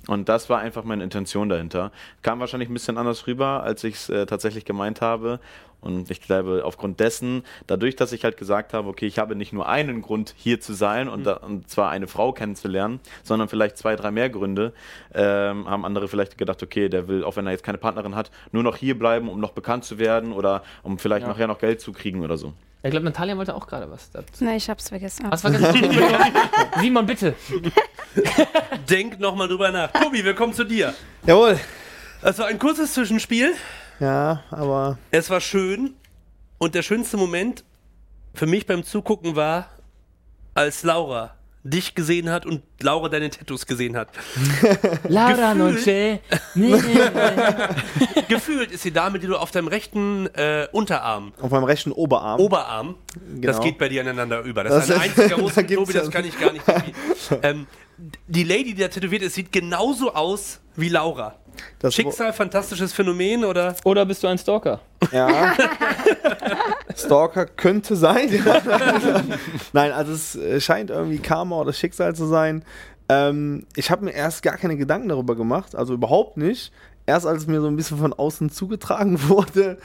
Und 0.07 0.29
das 0.29 0.49
war 0.49 0.59
einfach 0.59 0.85
meine 0.85 1.03
Intention 1.03 1.49
dahinter. 1.49 1.91
Kam 2.21 2.39
wahrscheinlich 2.39 2.69
ein 2.69 2.73
bisschen 2.73 2.97
anders 2.97 3.27
rüber, 3.27 3.63
als 3.63 3.83
ich 3.83 3.95
es 3.95 4.09
äh, 4.09 4.25
tatsächlich 4.25 4.65
gemeint 4.65 5.01
habe. 5.01 5.39
Und 5.81 6.11
ich 6.11 6.21
glaube, 6.21 6.63
aufgrund 6.65 6.99
dessen, 6.99 7.43
dadurch, 7.67 7.95
dass 7.95 8.11
ich 8.11 8.23
halt 8.23 8.35
gesagt 8.37 8.73
habe, 8.73 8.89
okay, 8.89 9.05
ich 9.05 9.17
habe 9.17 9.35
nicht 9.35 9.53
nur 9.53 9.67
einen 9.69 10.01
Grund, 10.01 10.33
hier 10.37 10.59
zu 10.59 10.73
sein 10.73 11.07
und, 11.07 11.23
da, 11.23 11.33
und 11.33 11.69
zwar 11.69 11.89
eine 11.89 12.07
Frau 12.07 12.33
kennenzulernen, 12.33 12.99
sondern 13.23 13.47
vielleicht 13.47 13.77
zwei, 13.77 13.95
drei 13.95 14.11
mehr 14.11 14.29
Gründe, 14.29 14.73
ähm, 15.13 15.69
haben 15.69 15.85
andere 15.85 16.07
vielleicht 16.07 16.37
gedacht, 16.37 16.61
okay, 16.61 16.89
der 16.89 17.07
will, 17.07 17.23
auch 17.23 17.35
wenn 17.37 17.45
er 17.45 17.51
jetzt 17.53 17.63
keine 17.63 17.77
Partnerin 17.77 18.15
hat, 18.15 18.29
nur 18.51 18.63
noch 18.63 18.75
hier 18.75 18.97
bleiben, 18.99 19.29
um 19.29 19.39
noch 19.39 19.51
bekannt 19.51 19.85
zu 19.85 19.99
werden 19.99 20.33
oder 20.33 20.63
um 20.83 20.99
vielleicht 20.99 21.23
Ja. 21.23 21.29
nachher 21.29 21.47
noch 21.47 21.59
Geld 21.59 21.79
zu 21.81 21.93
kriegen 21.93 22.23
oder 22.23 22.37
so. 22.37 22.53
Ich 22.81 22.91
glaube, 22.91 23.05
Natalia 23.05 23.35
wollte 23.37 23.53
auch 23.55 23.67
gerade 23.67 23.91
was 23.91 24.09
dazu. 24.11 24.43
Nee, 24.43 24.55
ich 24.55 24.69
hab's 24.69 24.87
vergessen. 24.87 25.25
Was 25.29 25.43
war 25.43 25.51
das? 25.51 25.73
Simon, 26.79 27.05
bitte. 27.05 27.35
Denk 28.89 29.19
nochmal 29.19 29.47
drüber 29.47 29.71
nach. 29.71 29.91
Tobi, 29.91 30.23
wir 30.23 30.33
kommen 30.33 30.53
zu 30.53 30.63
dir. 30.63 30.93
Jawohl. 31.25 31.59
Das 32.21 32.37
war 32.39 32.47
ein 32.47 32.59
kurzes 32.59 32.93
Zwischenspiel. 32.93 33.53
Ja, 33.99 34.43
aber 34.51 34.97
Es 35.11 35.29
war 35.29 35.41
schön. 35.41 35.93
Und 36.57 36.75
der 36.75 36.81
schönste 36.83 37.17
Moment 37.17 37.63
für 38.33 38.45
mich 38.45 38.65
beim 38.65 38.83
Zugucken 38.83 39.35
war, 39.35 39.69
als 40.53 40.83
Laura 40.83 41.35
dich 41.63 41.93
gesehen 41.93 42.29
hat 42.29 42.45
und 42.45 42.61
Laura 42.79 43.09
deine 43.09 43.29
Tattoos 43.29 43.65
gesehen 43.65 43.97
hat. 43.97 44.09
Gefühl. 45.53 45.55
Noche. 45.55 46.19
Nee. 46.55 46.71
Gefühlt 48.29 48.71
ist 48.71 48.83
sie 48.83 48.91
Dame, 48.91 49.19
die 49.19 49.27
du 49.27 49.35
auf 49.37 49.51
deinem 49.51 49.67
rechten 49.67 50.27
äh, 50.35 50.67
Unterarm, 50.71 51.33
auf 51.41 51.51
meinem 51.51 51.65
rechten 51.65 51.91
Oberarm. 51.91 52.39
Oberarm, 52.39 52.95
das 53.41 53.57
Genau. 53.57 53.59
geht 53.61 53.77
bei 53.77 53.89
dir 53.89 54.01
aneinander 54.01 54.41
über. 54.41 54.63
Das, 54.63 54.73
Das 54.73 54.89
ist 54.89 54.95
ein 54.95 55.01
einziger 55.01 55.29
da 55.35 55.37
Muskel, 55.41 55.63
gibt's 55.65 55.83
Tobi, 55.85 55.93
das 55.93 56.09
kann 56.11 56.25
ich 56.25 56.39
gar 56.39 56.53
nicht. 56.53 56.63
ähm, 57.43 57.67
die 58.27 58.43
Lady, 58.43 58.73
die 58.73 58.81
da 58.81 58.87
tätowiert 58.87 59.21
ist, 59.23 59.35
sieht 59.35 59.51
genauso 59.51 60.13
aus 60.13 60.59
wie 60.77 60.87
Laura. 60.89 61.35
Das 61.79 61.95
Schicksal, 61.95 62.33
fantastisches 62.33 62.93
Phänomen 62.93 63.45
oder? 63.45 63.75
Oder 63.83 64.05
bist 64.05 64.23
du 64.23 64.27
ein 64.27 64.37
Stalker? 64.37 64.79
Ja. 65.11 65.53
Stalker 66.95 67.45
könnte 67.45 67.95
sein. 67.95 68.29
Nein, 69.73 69.91
also 69.91 70.11
es 70.11 70.35
äh, 70.35 70.59
scheint 70.59 70.89
irgendwie 70.89 71.19
Karma 71.19 71.57
oder 71.57 71.73
Schicksal 71.73 72.15
zu 72.15 72.25
sein. 72.25 72.63
Ähm, 73.07 73.65
ich 73.75 73.89
habe 73.89 74.05
mir 74.05 74.11
erst 74.11 74.43
gar 74.43 74.57
keine 74.57 74.77
Gedanken 74.77 75.09
darüber 75.09 75.35
gemacht, 75.35 75.75
also 75.75 75.93
überhaupt 75.93 76.37
nicht. 76.37 76.71
Erst 77.05 77.25
als 77.25 77.43
es 77.43 77.47
mir 77.47 77.59
so 77.59 77.67
ein 77.67 77.75
bisschen 77.75 77.97
von 77.97 78.13
außen 78.13 78.51
zugetragen 78.51 79.19
wurde, 79.29 79.77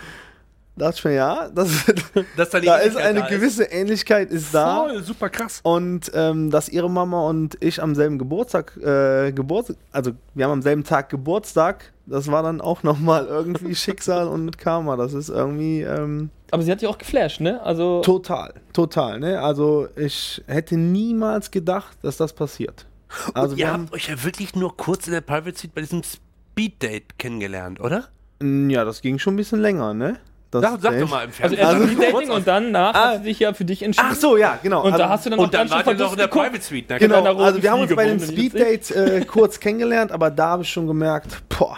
dachte 0.76 0.98
ich 0.98 1.04
mir, 1.04 1.14
ja, 1.14 1.48
das, 1.54 1.84
Dass 2.36 2.50
da, 2.50 2.60
die 2.60 2.66
da 2.66 2.76
ist 2.76 2.96
eine 2.96 3.20
da 3.20 3.28
gewisse 3.28 3.64
Ähnlichkeit 3.64 4.30
ist 4.30 4.54
da. 4.54 4.80
Voll, 4.80 5.02
super 5.02 5.30
krass. 5.30 5.60
Und 5.62 6.10
ähm, 6.14 6.50
dass 6.50 6.68
ihre 6.68 6.90
Mama 6.90 7.28
und 7.28 7.56
ich 7.60 7.82
am 7.82 7.94
selben 7.94 8.18
Geburtstag, 8.18 8.76
äh, 8.76 9.32
Geburt, 9.32 9.76
also 9.92 10.12
wir 10.34 10.44
haben 10.44 10.52
am 10.52 10.62
selben 10.62 10.84
Tag 10.84 11.08
Geburtstag, 11.10 11.92
das 12.06 12.30
war 12.30 12.42
dann 12.42 12.60
auch 12.60 12.82
nochmal 12.82 13.26
irgendwie 13.26 13.74
Schicksal 13.74 14.28
und 14.28 14.58
Karma. 14.58 14.96
Das 14.96 15.14
ist 15.14 15.28
irgendwie 15.28 15.82
ähm, 15.82 16.30
Aber 16.50 16.62
sie 16.62 16.70
hat 16.70 16.80
dich 16.80 16.88
auch 16.88 16.98
geflasht, 16.98 17.40
ne? 17.40 17.62
Also. 17.62 18.00
total, 18.02 18.54
total. 18.72 19.20
Ne? 19.20 19.40
Also 19.40 19.88
ich 19.96 20.42
hätte 20.46 20.76
niemals 20.76 21.50
gedacht, 21.50 21.96
dass 22.02 22.16
das 22.16 22.32
passiert. 22.32 22.86
Also 23.32 23.52
Und 23.52 23.58
wir 23.58 23.64
ihr 23.64 23.72
haben, 23.72 23.84
habt 23.84 23.94
euch 23.94 24.08
ja 24.08 24.24
wirklich 24.24 24.56
nur 24.56 24.76
kurz 24.76 25.06
in 25.06 25.12
der 25.12 25.20
Private 25.20 25.56
Suite 25.56 25.74
bei 25.74 25.80
diesem 25.82 26.02
Speed 26.02 26.82
Date 26.82 27.18
kennengelernt, 27.18 27.80
oder? 27.80 28.08
Ja, 28.42 28.84
das 28.84 29.00
ging 29.00 29.18
schon 29.18 29.34
ein 29.34 29.36
bisschen 29.36 29.60
länger, 29.60 29.94
ne? 29.94 30.18
Das 30.60 30.72
Sag, 30.72 30.80
sag 30.80 31.00
doch 31.00 31.08
mal 31.10 31.24
im 31.24 31.30
Also 31.30 31.56
Fernsehen. 31.56 31.58
erst 31.60 31.74
Also- 31.74 31.86
Speed 31.86 32.02
Dating 32.14 32.30
und 32.30 32.46
danach 32.46 32.94
Ah. 32.94 33.08
hat 33.10 33.18
sie 33.18 33.24
sich 33.24 33.38
ja 33.40 33.52
für 33.54 33.64
dich 33.64 33.82
entschieden. 33.82 34.08
Ach 34.10 34.14
so, 34.16 34.36
ja, 34.36 34.58
genau. 34.62 34.80
Und 34.82 34.92
Also- 34.92 34.98
da 34.98 35.08
hast 35.08 35.26
du 35.26 35.30
dann 35.30 35.38
auch 35.38 35.44
und 35.44 35.54
dann 35.54 35.60
ganz 35.68 35.70
schön 35.70 35.86
wart 35.86 35.98
ihr 35.98 36.04
noch 36.04 36.12
in 36.12 36.18
der 36.18 36.26
Private 36.28 36.60
Suite. 36.62 36.84
Na, 36.88 36.98
Genau, 36.98 37.18
roten 37.26 37.40
also 37.40 37.62
wir 37.62 37.70
haben 37.70 37.80
uns 37.80 37.94
bei 37.94 38.06
dem 38.06 38.20
Speeddate 38.20 38.94
äh, 38.94 39.24
kurz 39.26 39.60
kennengelernt, 39.60 40.12
aber 40.12 40.30
da 40.30 40.48
habe 40.50 40.62
ich 40.62 40.70
schon 40.70 40.86
gemerkt, 40.86 41.42
boah, 41.48 41.76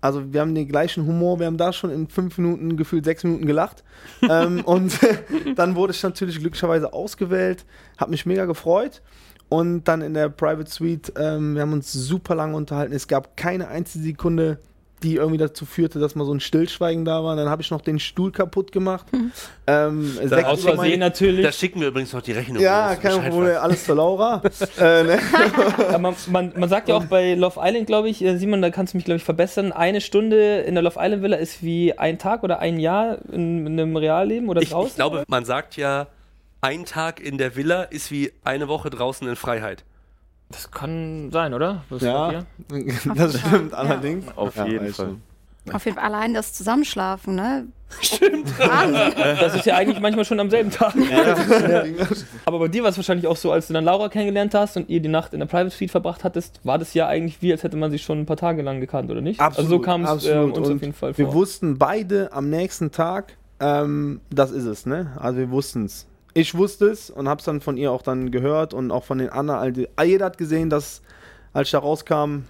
also 0.00 0.32
wir 0.32 0.40
haben 0.40 0.54
den 0.54 0.68
gleichen 0.68 1.06
Humor, 1.06 1.38
wir 1.40 1.46
haben 1.46 1.56
da 1.56 1.72
schon 1.72 1.90
in 1.90 2.08
fünf 2.08 2.38
Minuten, 2.38 2.76
gefühlt 2.76 3.04
sechs 3.04 3.24
Minuten 3.24 3.46
gelacht. 3.46 3.82
ähm, 4.28 4.60
und 4.64 4.98
dann 5.56 5.74
wurde 5.74 5.92
ich 5.92 6.02
natürlich 6.02 6.38
glücklicherweise 6.38 6.92
ausgewählt, 6.92 7.64
habe 7.98 8.10
mich 8.12 8.26
mega 8.26 8.44
gefreut. 8.44 9.02
Und 9.50 9.84
dann 9.84 10.02
in 10.02 10.12
der 10.12 10.28
Private 10.28 10.70
Suite, 10.70 11.12
ähm, 11.16 11.54
wir 11.54 11.62
haben 11.62 11.72
uns 11.72 11.90
super 11.90 12.34
lange 12.34 12.54
unterhalten. 12.54 12.92
Es 12.92 13.08
gab 13.08 13.34
keine 13.34 13.68
einzige 13.68 14.04
Sekunde, 14.04 14.58
die 15.02 15.16
irgendwie 15.16 15.38
dazu 15.38 15.66
führte, 15.66 15.98
dass 15.98 16.14
mal 16.14 16.24
so 16.24 16.32
ein 16.32 16.40
Stillschweigen 16.40 17.04
da 17.04 17.22
war. 17.24 17.36
Dann 17.36 17.48
habe 17.48 17.62
ich 17.62 17.70
noch 17.70 17.80
den 17.80 17.98
Stuhl 17.98 18.32
kaputt 18.32 18.72
gemacht. 18.72 19.06
Ähm, 19.66 20.12
Sekt 20.22 20.44
Aus 20.44 20.62
Versehen 20.62 21.00
natürlich. 21.00 21.44
Da 21.44 21.52
schicken 21.52 21.80
wir 21.80 21.88
übrigens 21.88 22.12
noch 22.12 22.22
die 22.22 22.32
Rechnung. 22.32 22.62
Ja, 22.62 22.96
kein 22.96 23.20
Problem, 23.30 23.56
alles 23.58 23.84
für 23.84 23.94
Laura. 23.94 24.42
äh, 24.78 25.02
ne? 25.04 25.18
Ja, 25.90 25.98
man, 25.98 26.14
man, 26.28 26.52
man 26.56 26.68
sagt 26.68 26.88
ja 26.88 26.96
auch 26.96 27.04
bei 27.04 27.34
Love 27.34 27.60
Island, 27.62 27.86
glaube 27.86 28.08
ich, 28.08 28.22
äh, 28.22 28.36
Simon, 28.38 28.62
da 28.62 28.70
kannst 28.70 28.94
du 28.94 28.98
mich, 28.98 29.04
glaube 29.04 29.18
ich, 29.18 29.24
verbessern. 29.24 29.72
Eine 29.72 30.00
Stunde 30.00 30.60
in 30.60 30.74
der 30.74 30.82
Love 30.82 30.98
Island 30.98 31.22
Villa 31.22 31.36
ist 31.36 31.62
wie 31.62 31.96
ein 31.98 32.18
Tag 32.18 32.42
oder 32.42 32.58
ein 32.60 32.78
Jahr 32.78 33.18
in, 33.32 33.66
in 33.66 33.80
einem 33.80 33.96
Realleben 33.96 34.48
oder 34.48 34.62
Ich, 34.62 34.70
draußen. 34.70 34.90
ich 34.90 34.96
glaube, 34.96 35.24
man 35.28 35.44
sagt 35.44 35.76
ja, 35.76 36.08
ein 36.60 36.84
Tag 36.84 37.20
in 37.20 37.38
der 37.38 37.56
Villa 37.56 37.82
ist 37.82 38.10
wie 38.10 38.32
eine 38.44 38.68
Woche 38.68 38.90
draußen 38.90 39.28
in 39.28 39.36
Freiheit. 39.36 39.84
Das 40.50 40.70
kann 40.70 41.30
sein, 41.32 41.52
oder? 41.54 41.82
Was 41.90 42.02
Ja, 42.02 42.44
das 43.14 43.38
stimmt 43.40 43.74
allerdings. 43.74 44.24
Auf 44.36 44.56
Ja, 44.56 44.66
jeden 44.66 44.86
weiß 44.86 44.96
Fall. 44.96 45.06
schon. 45.06 45.22
Auf 45.74 45.84
jeden 45.84 45.96
Fall 45.98 46.06
allein 46.06 46.32
das 46.32 46.54
Zusammenschlafen, 46.54 47.34
ne? 47.34 47.66
Stimmt. 48.00 48.58
Wahnsinn. 48.58 49.12
Das 49.40 49.54
ist 49.54 49.64
ja 49.66 49.76
eigentlich 49.76 50.00
manchmal 50.00 50.24
schon 50.24 50.40
am 50.40 50.48
selben 50.50 50.70
Tag. 50.70 50.94
Ja. 51.10 51.84
Aber 52.46 52.58
bei 52.58 52.68
dir 52.68 52.82
war 52.82 52.90
es 52.90 52.96
wahrscheinlich 52.96 53.26
auch 53.26 53.36
so, 53.36 53.50
als 53.52 53.66
du 53.68 53.72
dann 53.74 53.84
Laura 53.84 54.08
kennengelernt 54.08 54.54
hast 54.54 54.76
und 54.76 54.88
ihr 54.90 55.00
die 55.00 55.08
Nacht 55.08 55.32
in 55.34 55.40
der 55.40 55.46
Private 55.46 55.70
Suite 55.70 55.90
verbracht 55.90 56.24
hattest, 56.24 56.60
war 56.64 56.78
das 56.78 56.92
ja 56.94 57.06
eigentlich 57.06 57.40
wie, 57.42 57.52
als 57.52 57.62
hätte 57.62 57.76
man 57.76 57.90
sie 57.90 57.98
schon 57.98 58.18
ein 58.20 58.26
paar 58.26 58.36
Tage 58.36 58.62
lang 58.62 58.80
gekannt, 58.80 59.10
oder 59.10 59.20
nicht? 59.20 59.40
Absolut, 59.40 59.66
also 59.66 59.76
so 59.76 59.82
kam 59.82 60.04
es 60.04 60.26
äh, 60.26 60.38
uns 60.38 60.58
auf 60.58 60.66
Und 60.68 60.80
jeden 60.82 60.92
Fall 60.94 61.16
Wir 61.16 61.26
vor. 61.26 61.34
wussten 61.34 61.78
beide 61.78 62.32
am 62.32 62.48
nächsten 62.50 62.90
Tag, 62.90 63.36
ähm, 63.60 64.20
das 64.30 64.50
ist 64.50 64.64
es, 64.64 64.84
ne? 64.86 65.12
Also 65.18 65.38
wir 65.38 65.50
wussten 65.50 65.84
es. 65.86 66.06
Ich 66.38 66.54
wusste 66.54 66.86
es 66.86 67.10
und 67.10 67.28
hab's 67.28 67.44
dann 67.44 67.60
von 67.60 67.76
ihr 67.76 67.90
auch 67.90 68.02
dann 68.02 68.30
gehört 68.30 68.72
und 68.72 68.92
auch 68.92 69.02
von 69.02 69.18
den 69.18 69.28
anderen. 69.28 69.58
Also 69.60 69.86
jeder 70.04 70.26
hat 70.26 70.38
gesehen, 70.38 70.70
dass 70.70 71.02
als 71.52 71.66
ich 71.68 71.72
da 71.72 71.80
rauskam, 71.80 72.44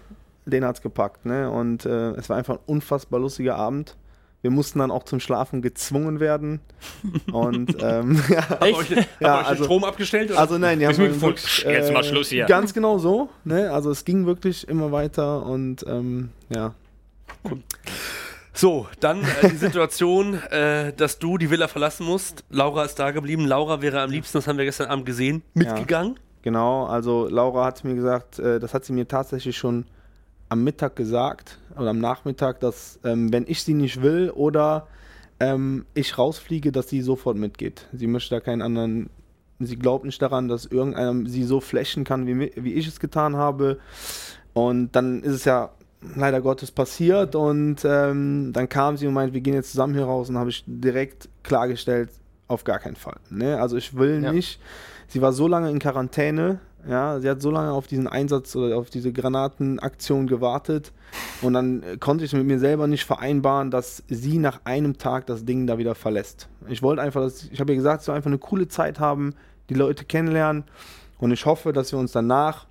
den 0.45 0.63
hat's 0.65 0.83
gepackt, 0.83 1.25
ne? 1.25 1.51
Und 1.51 1.87
äh, 1.87 2.11
es 2.11 2.29
war 2.29 2.37
einfach 2.37 2.57
ein 2.57 2.61
unfassbar 2.67 3.19
lustiger 3.19 3.57
Abend. 3.57 3.97
Wir 4.43 4.51
mussten 4.51 4.79
dann 4.79 4.91
auch 4.91 5.05
zum 5.05 5.21
Schlafen 5.21 5.63
gezwungen 5.63 6.21
werden. 6.21 6.61
Und 7.33 7.77
ähm, 7.83 8.23
ja, 8.29 8.67
ihr 8.67 9.07
Ja, 9.21 9.39
den 9.39 9.47
also- 9.47 9.65
Strom 9.65 9.85
abgestellt? 9.85 10.31
Oder? 10.31 10.39
Also 10.39 10.59
nein, 10.59 10.79
die 10.81 10.87
haben 10.87 10.97
wirklich, 10.99 11.65
Jetzt 11.65 11.91
mal 11.93 12.05
Schluss 12.05 12.29
hier. 12.29 12.45
Ganz 12.45 12.75
genau 12.75 12.99
so. 12.99 13.31
Ne? 13.45 13.71
Also 13.73 13.91
es 13.91 14.05
ging 14.05 14.27
wirklich 14.27 14.69
immer 14.69 14.93
weiter 14.93 15.47
und 15.47 15.85
ähm, 15.89 16.29
ja. 16.51 16.75
So, 18.59 18.89
dann 18.99 19.23
äh, 19.23 19.51
die 19.51 19.57
Situation, 19.57 20.35
äh, 20.51 20.93
dass 20.93 21.21
du 21.21 21.39
die 21.39 21.49
Villa 21.49 21.69
verlassen 21.69 22.05
musst. 22.05 22.43
Laura 22.51 22.85
ist 22.85 22.99
da 22.99 23.13
geblieben. 23.13 23.47
Laura 23.47 23.83
wäre 23.83 24.01
am 24.01 24.11
liebsten, 24.11 24.37
das 24.37 24.49
haben 24.49 24.59
wir 24.59 24.65
gestern 24.65 24.89
Abend 24.89 25.07
gesehen, 25.07 25.43
mitgegangen. 25.55 26.19
Genau, 26.43 26.87
also 26.87 27.29
Laura 27.29 27.67
hat 27.67 27.85
mir 27.85 27.95
gesagt, 27.95 28.41
äh, 28.41 28.59
das 28.59 28.75
hat 28.75 28.85
sie 28.85 28.93
mir 28.93 29.07
tatsächlich 29.07 29.57
schon 29.57 29.85
am 30.49 30.65
Mittag 30.65 30.97
gesagt 30.97 31.61
oder 31.77 31.91
am 31.91 32.01
Nachmittag, 32.01 32.59
dass 32.59 32.99
ähm, 33.05 33.33
wenn 33.33 33.45
ich 33.47 33.63
sie 33.63 33.75
nicht 33.75 34.03
will 34.03 34.31
oder 34.31 34.89
ähm, 35.39 35.87
ich 35.95 36.19
rausfliege, 36.19 36.73
dass 36.73 36.89
sie 36.89 37.01
sofort 37.01 37.37
mitgeht. 37.37 37.87
Sie 37.93 38.09
möchte 38.09 38.35
da 38.35 38.41
keinen 38.41 38.63
anderen, 38.63 39.09
sie 39.61 39.77
glaubt 39.77 40.05
nicht 40.05 40.21
daran, 40.21 40.49
dass 40.49 40.67
irgendeiner 40.67 41.29
sie 41.29 41.45
so 41.45 41.61
flashen 41.61 42.03
kann, 42.03 42.27
wie, 42.27 42.51
wie 42.57 42.75
ich 42.75 42.89
es 42.89 42.99
getan 42.99 43.37
habe. 43.37 43.79
Und 44.53 44.97
dann 44.97 45.23
ist 45.23 45.35
es 45.35 45.45
ja 45.45 45.71
leider 46.15 46.41
Gottes 46.41 46.71
passiert 46.71 47.35
und 47.35 47.77
ähm, 47.85 48.53
dann 48.53 48.69
kam 48.69 48.97
sie 48.97 49.07
und 49.07 49.15
meinte, 49.15 49.35
wir 49.35 49.41
gehen 49.41 49.55
jetzt 49.55 49.71
zusammen 49.73 49.95
hier 49.95 50.05
raus 50.05 50.29
und 50.29 50.39
habe 50.39 50.51
ich 50.51 50.63
direkt 50.67 51.29
klargestellt, 51.43 52.11
auf 52.47 52.65
gar 52.65 52.79
keinen 52.79 52.97
Fall. 52.97 53.17
Ne? 53.31 53.61
Also 53.61 53.77
ich 53.77 53.97
will 53.97 54.23
Ja. 54.23 54.33
nicht. 54.33 54.61
Sie 55.09 55.23
war 55.23 55.33
so 55.33 55.49
lange 55.49 55.71
in 55.71 55.79
Quarantäne, 55.79 56.61
ja, 56.89 57.19
sie 57.19 57.29
hat 57.29 57.43
so 57.43 57.51
lange 57.51 57.73
auf 57.73 57.87
diesen 57.89 58.07
Einsatz 58.07 58.55
oder 58.55 58.77
auf 58.77 58.91
diese 58.91 59.11
Granatenaktion 59.13 60.27
gewartet 60.27 60.93
und 61.43 61.55
dann 61.55 61.83
äh, 61.83 61.97
konnte 61.97 62.25
ich 62.25 62.33
mit 62.33 62.45
mir 62.47 62.59
selber 62.59 62.87
nicht 62.87 63.05
vereinbaren, 63.05 63.71
dass 63.71 64.03
sie 64.09 64.39
nach 64.39 64.61
einem 64.65 64.99
Tag 64.99 65.27
das 65.27 65.45
Ding 65.45 65.67
da 65.67 65.79
wieder 65.79 65.95
verlässt. 65.95 66.49
Ich 66.69 66.83
wollte 66.83 67.03
einfach, 67.03 67.23
dass, 67.23 67.45
ich 67.45 67.59
habe 67.61 67.73
ihr 67.73 67.77
gesagt, 67.77 68.03
sie 68.03 68.07
soll 68.07 68.17
einfach 68.17 68.31
eine 68.31 68.39
coole 68.39 68.69
Zeit 68.69 69.01
haben, 69.01 69.35
die 69.71 69.75
Leute 69.75 70.05
kennenlernen 70.05 70.65
und 71.19 71.33
ich 71.33 71.45
hoffe, 71.47 71.73
dass 71.73 71.91
wir 71.93 71.99
uns 71.99 72.13
danach 72.13 72.67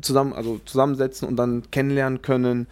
zusammen, 0.00 0.32
also 0.32 0.60
zusammensetzen 0.64 1.26
und 1.28 1.36
dann 1.36 1.62
kennenlernen 1.70 2.22
können. 2.22 2.66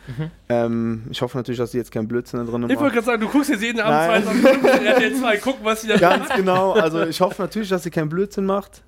Ähm, 0.49 1.04
ich 1.10 1.22
hoffe 1.22 1.37
natürlich, 1.37 1.58
dass 1.58 1.72
sie 1.72 1.78
jetzt 1.78 1.92
keinen 1.92 2.08
Blödsinn 2.08 2.38
da 2.44 2.50
drin 2.50 2.62
Ich 2.64 2.68
macht. 2.70 2.80
wollte 2.80 2.94
gerade 2.94 3.06
sagen, 3.06 3.20
du 3.22 3.28
guckst 3.28 3.50
jetzt 3.50 3.62
jeden 3.62 3.78
Nein. 3.78 3.87
Abend 4.25 4.26
22 4.26 4.62
Minuten 4.62 4.87
RTL 4.87 5.14
2, 5.14 5.37
gucken, 5.38 5.60
was 5.64 5.82
sie 5.82 5.88
da 5.88 5.96
Ganz 5.96 6.28
genau. 6.34 6.72
Also 6.72 7.04
ich 7.04 7.20
hoffe 7.20 7.42
natürlich, 7.42 7.68
dass 7.68 7.82
sie 7.82 7.90
keinen 7.90 8.08
Blödsinn 8.08 8.46
macht. 8.46 8.82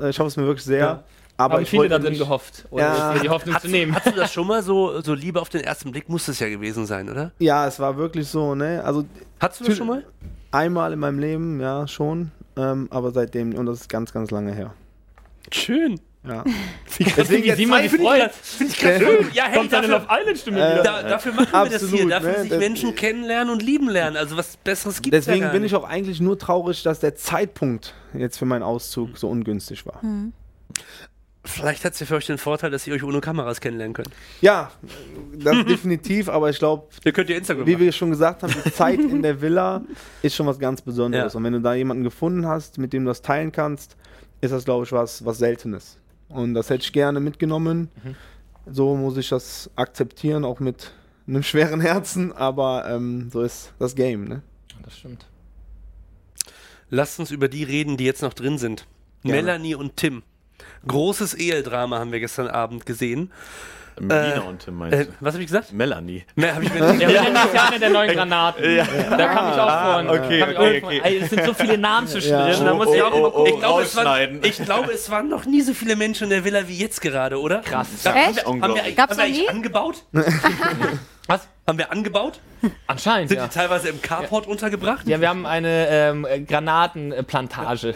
Äh, 0.00 0.10
Ich 0.10 0.18
hoffe 0.18 0.28
es 0.28 0.36
mir 0.36 0.44
wirklich 0.46 0.64
sehr. 0.64 0.78
Ja. 0.78 1.02
Aber 1.38 1.54
Haben 1.54 1.62
ich 1.62 1.70
viele 1.70 1.88
da 1.88 1.98
drin 1.98 2.16
gehofft. 2.18 2.66
Oder 2.70 2.82
Ja. 2.84 3.18
die 3.18 3.28
Hoffnung 3.28 3.58
zu 3.58 3.66
nehmen. 3.68 3.94
Hast 3.94 4.06
du 4.06 4.10
das 4.12 4.32
schon 4.32 4.46
mal 4.46 4.62
so, 4.62 5.00
so 5.00 5.14
Liebe 5.14 5.40
auf 5.40 5.48
den 5.48 5.62
ersten 5.62 5.90
Blick? 5.90 6.08
Muss 6.08 6.28
es 6.28 6.38
ja 6.38 6.48
gewesen 6.48 6.86
sein, 6.86 7.08
oder? 7.08 7.32
Ja, 7.38 7.66
es 7.66 7.80
war 7.80 7.96
wirklich 7.96 8.28
so, 8.28 8.54
ne? 8.54 8.82
Also 8.84 9.04
Hattest 9.40 9.62
du 9.62 9.64
das 9.64 9.76
schon 9.76 9.86
mal? 9.88 10.04
einmal 10.52 10.92
in 10.92 10.98
meinem 10.98 11.18
Leben, 11.18 11.58
ja, 11.60 11.88
schon. 11.88 12.30
Ähm, 12.56 12.86
aber 12.90 13.10
seitdem, 13.12 13.54
und 13.54 13.64
das 13.66 13.80
ist 13.80 13.88
ganz, 13.88 14.12
ganz 14.12 14.30
lange 14.30 14.52
her. 14.52 14.74
Schön. 15.50 15.98
Ja. 16.26 16.44
Deswegen, 17.16 17.44
wie 17.44 17.50
Simon 17.52 17.82
sich 17.82 17.90
freut. 18.00 18.30
Finde 18.32 18.72
ich 18.72 18.78
gerade 18.78 19.04
Ja, 19.32 19.44
hey, 19.46 19.58
Kommt 19.58 19.70
seine 19.72 19.88
dafür, 19.88 20.06
Love 20.08 20.20
Island 20.20 20.38
Stimme 20.38 20.58
Äh, 20.58 20.72
wieder. 20.74 20.82
da, 20.84 21.02
dafür 21.02 21.32
machen 21.32 21.52
wir 21.52 21.64
das 21.70 21.82
hier. 21.90 22.02
Absolut, 22.04 22.10
Dafür 22.12 22.30
ne? 22.30 22.42
sich 22.42 22.58
Menschen 22.58 22.94
kennenlernen 22.94 23.52
und 23.52 23.60
lieben 23.62 23.88
lernen. 23.88 24.16
Also 24.16 24.36
was 24.36 24.56
Besseres 24.58 25.02
gibt 25.02 25.14
es 25.16 25.26
ja 25.26 25.32
Deswegen 25.32 25.50
bin 25.52 25.64
ich 25.64 25.74
auch 25.74 25.84
eigentlich 25.84 26.20
nur 26.20 26.38
traurig, 26.38 26.82
dass 26.84 27.00
der 27.00 27.16
Zeitpunkt 27.16 27.94
jetzt 28.14 28.38
für 28.38 28.44
meinen 28.44 28.62
Auszug 28.62 29.18
so 29.18 29.28
ungünstig 29.28 29.84
war. 29.84 30.00
Vielleicht 31.44 31.84
hat 31.84 31.94
es 31.94 31.98
ja 32.00 32.06
für 32.06 32.14
euch 32.14 32.26
den 32.26 32.38
Vorteil, 32.38 32.70
dass 32.70 32.86
ihr 32.86 32.94
euch 32.94 33.02
ohne 33.02 33.20
Kameras 33.20 33.60
kennenlernen 33.60 33.94
könnt. 33.94 34.10
Ja, 34.40 34.70
das 35.34 35.56
definitiv, 35.66 36.28
aber 36.28 36.50
ich 36.50 36.58
glaube, 36.60 36.86
Ihr 37.04 37.10
könnt 37.12 37.30
ja 37.30 37.36
Instagram 37.36 37.66
wie 37.66 37.72
machen. 37.72 37.84
wir 37.84 37.90
schon 37.92 38.10
gesagt 38.10 38.44
haben, 38.44 38.54
die 38.64 38.72
Zeit 38.72 39.00
in 39.00 39.22
der 39.22 39.40
Villa 39.40 39.82
ist 40.22 40.36
schon 40.36 40.46
was 40.46 40.60
ganz 40.60 40.82
Besonderes. 40.82 41.32
Ja. 41.32 41.36
Und 41.36 41.42
wenn 41.42 41.52
du 41.54 41.60
da 41.60 41.74
jemanden 41.74 42.04
gefunden 42.04 42.46
hast, 42.46 42.78
mit 42.78 42.92
dem 42.92 43.04
du 43.04 43.08
das 43.10 43.22
teilen 43.22 43.50
kannst, 43.50 43.96
ist 44.40 44.52
das, 44.52 44.64
glaube 44.64 44.84
ich, 44.84 44.92
was, 44.92 45.24
was 45.24 45.38
Seltenes. 45.38 45.98
Und 46.32 46.54
das 46.54 46.70
hätte 46.70 46.84
ich 46.84 46.92
gerne 46.92 47.20
mitgenommen. 47.20 47.90
So 48.66 48.96
muss 48.96 49.16
ich 49.16 49.28
das 49.28 49.70
akzeptieren, 49.76 50.44
auch 50.44 50.60
mit 50.60 50.92
einem 51.26 51.42
schweren 51.42 51.80
Herzen, 51.80 52.32
aber 52.32 52.88
ähm, 52.88 53.30
so 53.30 53.42
ist 53.42 53.72
das 53.78 53.94
Game, 53.94 54.24
ne? 54.24 54.42
Das 54.82 54.98
stimmt. 54.98 55.26
Lasst 56.90 57.18
uns 57.18 57.30
über 57.30 57.48
die 57.48 57.64
reden, 57.64 57.96
die 57.96 58.04
jetzt 58.04 58.22
noch 58.22 58.34
drin 58.34 58.58
sind. 58.58 58.86
Gerne. 59.22 59.42
Melanie 59.42 59.74
und 59.74 59.96
Tim. 59.96 60.22
Großes 60.86 61.34
Ehedrama 61.34 61.98
haben 61.98 62.12
wir 62.12 62.20
gestern 62.20 62.48
Abend 62.48 62.86
gesehen. 62.86 63.30
Melina 64.00 64.36
Äh, 64.36 64.40
und 64.40 64.64
Tim 64.64 64.74
meinst 64.76 64.98
Äh, 64.98 65.04
du? 65.06 65.12
was 65.20 65.34
habe 65.34 65.42
ich 65.42 65.48
gesagt? 65.48 65.72
Melanie. 65.72 66.24
Mehr 66.34 66.54
habe 66.54 66.64
ich 66.64 66.72
mir 66.74 66.80
Der 66.80 66.94
Melanie 67.08 67.38
ist 67.46 67.54
ja 67.54 67.64
einer 67.68 67.78
der 67.78 67.90
neuen 67.90 68.14
Granaten. 68.14 68.62
Da 69.10 69.26
kam 69.28 69.52
ich 69.52 69.58
auch 69.60 69.94
von. 69.94 70.10
okay, 70.10 70.38
ich 70.38 70.42
okay, 70.42 70.56
auch 70.56 70.80
von. 70.80 70.88
okay. 70.88 71.00
Ey, 71.04 71.18
es 71.18 71.30
sind 71.30 71.44
so 71.44 71.54
viele 71.54 71.78
Namen 71.78 72.06
zwischen 72.08 72.30
Ja. 72.30 72.46
drin. 72.48 72.64
Da 72.64 72.72
Oh, 72.72 72.76
muss 72.76 72.94
ich 72.94 73.02
oh, 73.02 73.06
auch 73.06 73.14
immer 73.14 73.28
oh, 73.28 73.30
gucken. 73.30 73.52
ich, 73.54 73.60
glaube, 73.60 73.82
es 73.82 73.96
waren, 73.96 74.40
ich 74.42 74.56
glaube, 74.64 74.92
es 74.92 75.10
waren 75.10 75.28
noch 75.28 75.44
nie 75.44 75.60
so 75.62 75.74
viele 75.74 75.96
Menschen 75.96 76.24
in 76.24 76.30
der 76.30 76.44
Villa 76.44 76.66
wie 76.68 76.76
jetzt 76.78 77.00
gerade, 77.00 77.38
oder? 77.40 77.58
Krass. 77.60 77.88
Da, 78.04 78.14
Echt? 78.14 78.26
Haben 78.26 78.34
wir, 78.36 78.42
haben 78.44 78.46
wir, 78.46 78.52
Unglaublich. 78.68 78.84
haben 78.84 78.96
Gab's 78.96 79.16
wir 79.16 79.24
eigentlich 79.24 79.38
nie? 79.42 79.48
angebaut? 79.48 80.04
Was? 81.26 81.48
Haben 81.66 81.78
wir 81.78 81.92
angebaut? 81.92 82.40
Anscheinend, 82.86 83.28
Sind 83.28 83.38
ja. 83.38 83.46
die 83.46 83.54
teilweise 83.54 83.88
im 83.88 84.02
Carport 84.02 84.46
untergebracht? 84.46 85.06
Ja, 85.06 85.20
wir 85.20 85.28
haben 85.28 85.46
eine 85.46 85.88
ähm, 85.88 86.26
Granatenplantage. 86.46 87.94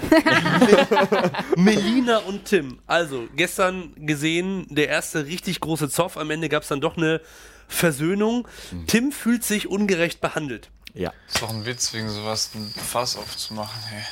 Melina 1.56 2.18
und 2.18 2.44
Tim. 2.44 2.78
Also, 2.86 3.28
gestern 3.34 3.92
gesehen, 3.96 4.66
der 4.70 4.88
erste 4.88 5.26
richtig 5.26 5.60
große 5.60 5.88
Zoff. 5.88 6.16
Am 6.16 6.30
Ende 6.30 6.48
gab 6.48 6.62
es 6.62 6.68
dann 6.68 6.80
doch 6.80 6.96
eine 6.96 7.20
Versöhnung. 7.68 8.46
Tim 8.86 9.10
fühlt 9.12 9.44
sich 9.44 9.68
ungerecht 9.68 10.20
behandelt. 10.20 10.70
Ja. 10.94 11.12
Ist 11.28 11.42
doch 11.42 11.50
ein 11.50 11.66
Witz, 11.66 11.92
wegen 11.92 12.08
sowas 12.08 12.50
ein 12.54 12.72
Fass 12.72 13.16
aufzumachen. 13.16 13.80
Hey. 13.90 14.04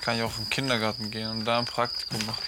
Kann 0.00 0.16
ich 0.16 0.22
auch 0.22 0.38
im 0.38 0.48
Kindergarten 0.50 1.10
gehen 1.10 1.30
und 1.30 1.44
da 1.44 1.58
ein 1.58 1.64
Praktikum 1.64 2.18
machen. 2.26 2.42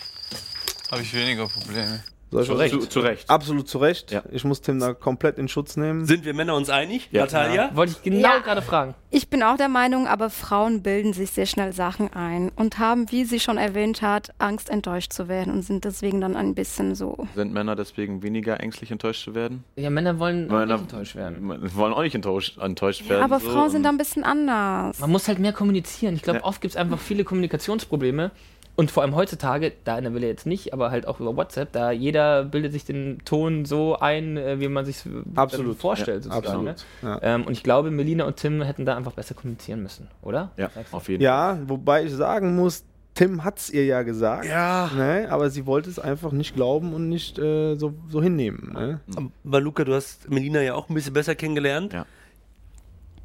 Habe 0.90 1.02
ich 1.02 1.12
weniger 1.12 1.48
Probleme. 1.48 2.02
Zu 2.44 2.52
Recht. 2.54 2.74
Zu, 2.74 2.80
zu 2.88 3.00
Recht. 3.00 3.30
Absolut 3.30 3.68
zu 3.68 3.78
Recht. 3.78 4.10
Ja. 4.10 4.22
Ich 4.30 4.44
muss 4.44 4.60
Tim 4.60 4.78
da 4.80 4.92
komplett 4.94 5.38
in 5.38 5.48
Schutz 5.48 5.76
nehmen. 5.76 6.04
Sind 6.06 6.24
wir 6.24 6.34
Männer 6.34 6.54
uns 6.56 6.70
einig? 6.70 7.08
Ja. 7.12 7.22
Natalia? 7.22 7.70
Wollte 7.74 7.92
ich 7.92 8.02
genau 8.02 8.18
Ja. 8.28 8.38
gerade 8.38 8.62
fragen. 8.62 8.94
Ich 9.10 9.28
bin 9.30 9.42
auch 9.42 9.56
der 9.56 9.68
Meinung, 9.68 10.06
aber 10.06 10.28
Frauen 10.30 10.82
bilden 10.82 11.12
sich 11.14 11.30
sehr 11.30 11.46
schnell 11.46 11.72
Sachen 11.72 12.12
ein 12.12 12.50
und 12.56 12.78
haben, 12.78 13.10
wie 13.10 13.24
sie 13.24 13.40
schon 13.40 13.56
erwähnt 13.56 14.02
hat, 14.02 14.30
Angst, 14.38 14.68
enttäuscht 14.68 15.12
zu 15.12 15.28
werden 15.28 15.52
und 15.52 15.62
sind 15.62 15.84
deswegen 15.84 16.20
dann 16.20 16.36
ein 16.36 16.54
bisschen 16.54 16.94
so. 16.94 17.26
Sind 17.34 17.52
Männer 17.52 17.76
deswegen 17.76 18.22
weniger 18.22 18.60
ängstlich 18.60 18.90
enttäuscht 18.90 19.24
zu 19.24 19.34
werden? 19.34 19.64
Ja, 19.76 19.88
Männer 19.90 20.18
wollen 20.18 20.50
auch 20.50 20.54
Männer- 20.58 20.74
nicht 20.74 20.82
enttäuscht 20.92 21.16
werden. 21.16 21.48
Wollen 21.74 21.94
auch 21.94 22.02
nicht 22.02 22.14
enttäuscht, 22.14 22.58
enttäuscht 22.58 23.08
werden. 23.08 23.22
aber 23.22 23.40
so 23.40 23.50
Frauen 23.50 23.70
sind 23.70 23.84
da 23.84 23.88
ein 23.88 23.98
bisschen 23.98 24.24
anders. 24.24 24.98
Man 24.98 25.10
muss 25.10 25.28
halt 25.28 25.38
mehr 25.38 25.52
kommunizieren. 25.52 26.14
Ich 26.14 26.22
glaube, 26.22 26.40
Ja. 26.40 26.44
oft 26.44 26.60
gibt 26.60 26.72
es 26.72 26.76
einfach 26.76 26.98
viele 26.98 27.24
Kommunikationsprobleme. 27.24 28.30
Und 28.76 28.90
vor 28.90 29.02
allem 29.02 29.16
heutzutage, 29.16 29.72
da 29.84 29.96
in 29.96 30.04
der 30.04 30.12
Wille 30.12 30.26
jetzt 30.26 30.44
nicht, 30.44 30.74
aber 30.74 30.90
halt 30.90 31.08
auch 31.08 31.18
über 31.18 31.34
WhatsApp, 31.34 31.72
da 31.72 31.90
jeder 31.90 32.44
bildet 32.44 32.72
sich 32.72 32.84
den 32.84 33.22
Ton 33.24 33.64
so 33.64 33.98
ein, 33.98 34.36
äh, 34.36 34.60
wie 34.60 34.68
man 34.68 34.84
sich 34.84 35.02
Absolut. 35.34 35.78
vorstellt. 35.78 36.26
Ja, 36.26 36.32
sozusagen, 36.34 36.64
ne? 36.64 36.70
absolut. 36.72 37.22
Ja. 37.22 37.34
Ähm, 37.34 37.44
und 37.46 37.52
ich 37.52 37.62
glaube, 37.62 37.90
Melina 37.90 38.24
und 38.24 38.36
Tim 38.36 38.60
hätten 38.60 38.84
da 38.84 38.94
einfach 38.94 39.12
besser 39.12 39.34
kommunizieren 39.34 39.82
müssen, 39.82 40.08
oder? 40.20 40.50
Ja, 40.58 40.70
auf 40.92 41.08
jeden 41.08 41.22
Ja, 41.22 41.58
wobei 41.66 42.04
ich 42.04 42.12
sagen 42.12 42.54
muss, 42.54 42.84
Tim 43.14 43.44
hat 43.44 43.58
es 43.58 43.70
ihr 43.70 43.86
ja 43.86 44.02
gesagt. 44.02 44.44
Ja. 44.44 44.90
Ne? 44.94 45.28
Aber 45.30 45.48
sie 45.48 45.64
wollte 45.64 45.88
es 45.88 45.98
einfach 45.98 46.32
nicht 46.32 46.54
glauben 46.54 46.92
und 46.92 47.08
nicht 47.08 47.38
äh, 47.38 47.76
so, 47.76 47.94
so 48.10 48.22
hinnehmen. 48.22 48.74
Ne? 48.74 49.00
Aber 49.46 49.60
Luca, 49.62 49.84
du 49.84 49.94
hast 49.94 50.28
Melina 50.28 50.60
ja 50.60 50.74
auch 50.74 50.90
ein 50.90 50.94
bisschen 50.94 51.14
besser 51.14 51.34
kennengelernt. 51.34 51.94
Ja. 51.94 52.04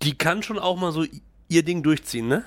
Die 0.02 0.18
kann 0.18 0.44
schon 0.44 0.58
auch 0.60 0.80
mal 0.80 0.94
so 0.94 1.04
ihr 1.50 1.64
Ding 1.64 1.84
durchziehen, 1.84 2.30
ne? 2.30 2.46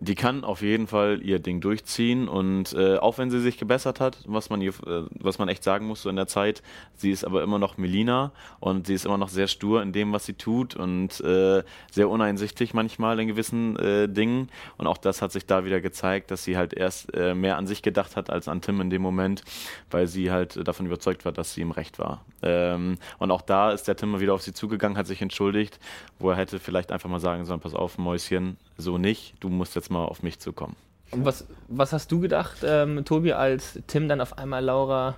Die 0.00 0.14
kann 0.14 0.44
auf 0.44 0.62
jeden 0.62 0.86
Fall 0.86 1.20
ihr 1.22 1.40
Ding 1.40 1.60
durchziehen 1.60 2.28
und 2.28 2.72
äh, 2.72 2.98
auch 2.98 3.18
wenn 3.18 3.30
sie 3.30 3.40
sich 3.40 3.58
gebessert 3.58 3.98
hat, 3.98 4.18
was 4.26 4.48
man 4.48 4.60
ihr, 4.60 4.70
äh, 4.86 5.02
was 5.18 5.38
man 5.38 5.48
echt 5.48 5.64
sagen 5.64 5.86
muss 5.86 6.02
so 6.02 6.08
in 6.08 6.14
der 6.14 6.28
Zeit, 6.28 6.62
sie 6.94 7.10
ist 7.10 7.24
aber 7.24 7.42
immer 7.42 7.58
noch 7.58 7.78
Melina 7.78 8.30
und 8.60 8.86
sie 8.86 8.94
ist 8.94 9.06
immer 9.06 9.18
noch 9.18 9.28
sehr 9.28 9.48
stur 9.48 9.82
in 9.82 9.92
dem, 9.92 10.12
was 10.12 10.24
sie 10.24 10.34
tut 10.34 10.76
und 10.76 11.20
äh, 11.20 11.64
sehr 11.90 12.08
uneinsichtig 12.08 12.74
manchmal 12.74 13.18
in 13.18 13.26
gewissen 13.26 13.76
äh, 13.76 14.08
Dingen 14.08 14.50
und 14.76 14.86
auch 14.86 14.98
das 14.98 15.20
hat 15.20 15.32
sich 15.32 15.46
da 15.46 15.64
wieder 15.64 15.80
gezeigt, 15.80 16.30
dass 16.30 16.44
sie 16.44 16.56
halt 16.56 16.74
erst 16.74 17.12
äh, 17.14 17.34
mehr 17.34 17.56
an 17.56 17.66
sich 17.66 17.82
gedacht 17.82 18.14
hat 18.14 18.30
als 18.30 18.46
an 18.46 18.60
Tim 18.60 18.80
in 18.80 18.90
dem 18.90 19.02
Moment, 19.02 19.42
weil 19.90 20.06
sie 20.06 20.30
halt 20.30 20.66
davon 20.68 20.86
überzeugt 20.86 21.24
war, 21.24 21.32
dass 21.32 21.54
sie 21.54 21.62
im 21.62 21.72
Recht 21.72 21.98
war. 21.98 22.24
Ähm, 22.42 22.98
und 23.18 23.32
auch 23.32 23.42
da 23.42 23.72
ist 23.72 23.88
der 23.88 23.96
Tim 23.96 24.20
wieder 24.20 24.34
auf 24.34 24.42
sie 24.42 24.52
zugegangen, 24.52 24.96
hat 24.96 25.08
sich 25.08 25.20
entschuldigt, 25.22 25.80
wo 26.20 26.30
er 26.30 26.36
hätte 26.36 26.60
vielleicht 26.60 26.92
einfach 26.92 27.10
mal 27.10 27.18
sagen 27.18 27.44
sollen, 27.44 27.60
pass 27.60 27.74
auf, 27.74 27.98
Mäuschen, 27.98 28.56
so 28.76 28.96
nicht, 28.96 29.34
du 29.40 29.48
musst 29.48 29.74
jetzt 29.74 29.87
mal 29.90 30.04
auf 30.04 30.22
mich 30.22 30.38
zukommen. 30.38 30.76
Und 31.10 31.24
was, 31.24 31.46
was 31.68 31.92
hast 31.92 32.12
du 32.12 32.20
gedacht, 32.20 32.58
ähm, 32.64 33.04
Tobi, 33.04 33.32
als 33.32 33.78
Tim 33.86 34.08
dann 34.08 34.20
auf 34.20 34.36
einmal 34.38 34.62
Laura 34.64 35.16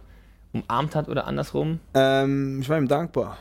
umarmt 0.52 0.94
hat 0.94 1.08
oder 1.08 1.26
andersrum? 1.26 1.80
Ähm, 1.94 2.60
ich 2.60 2.68
war 2.68 2.78
ihm 2.78 2.88
dankbar. 2.88 3.38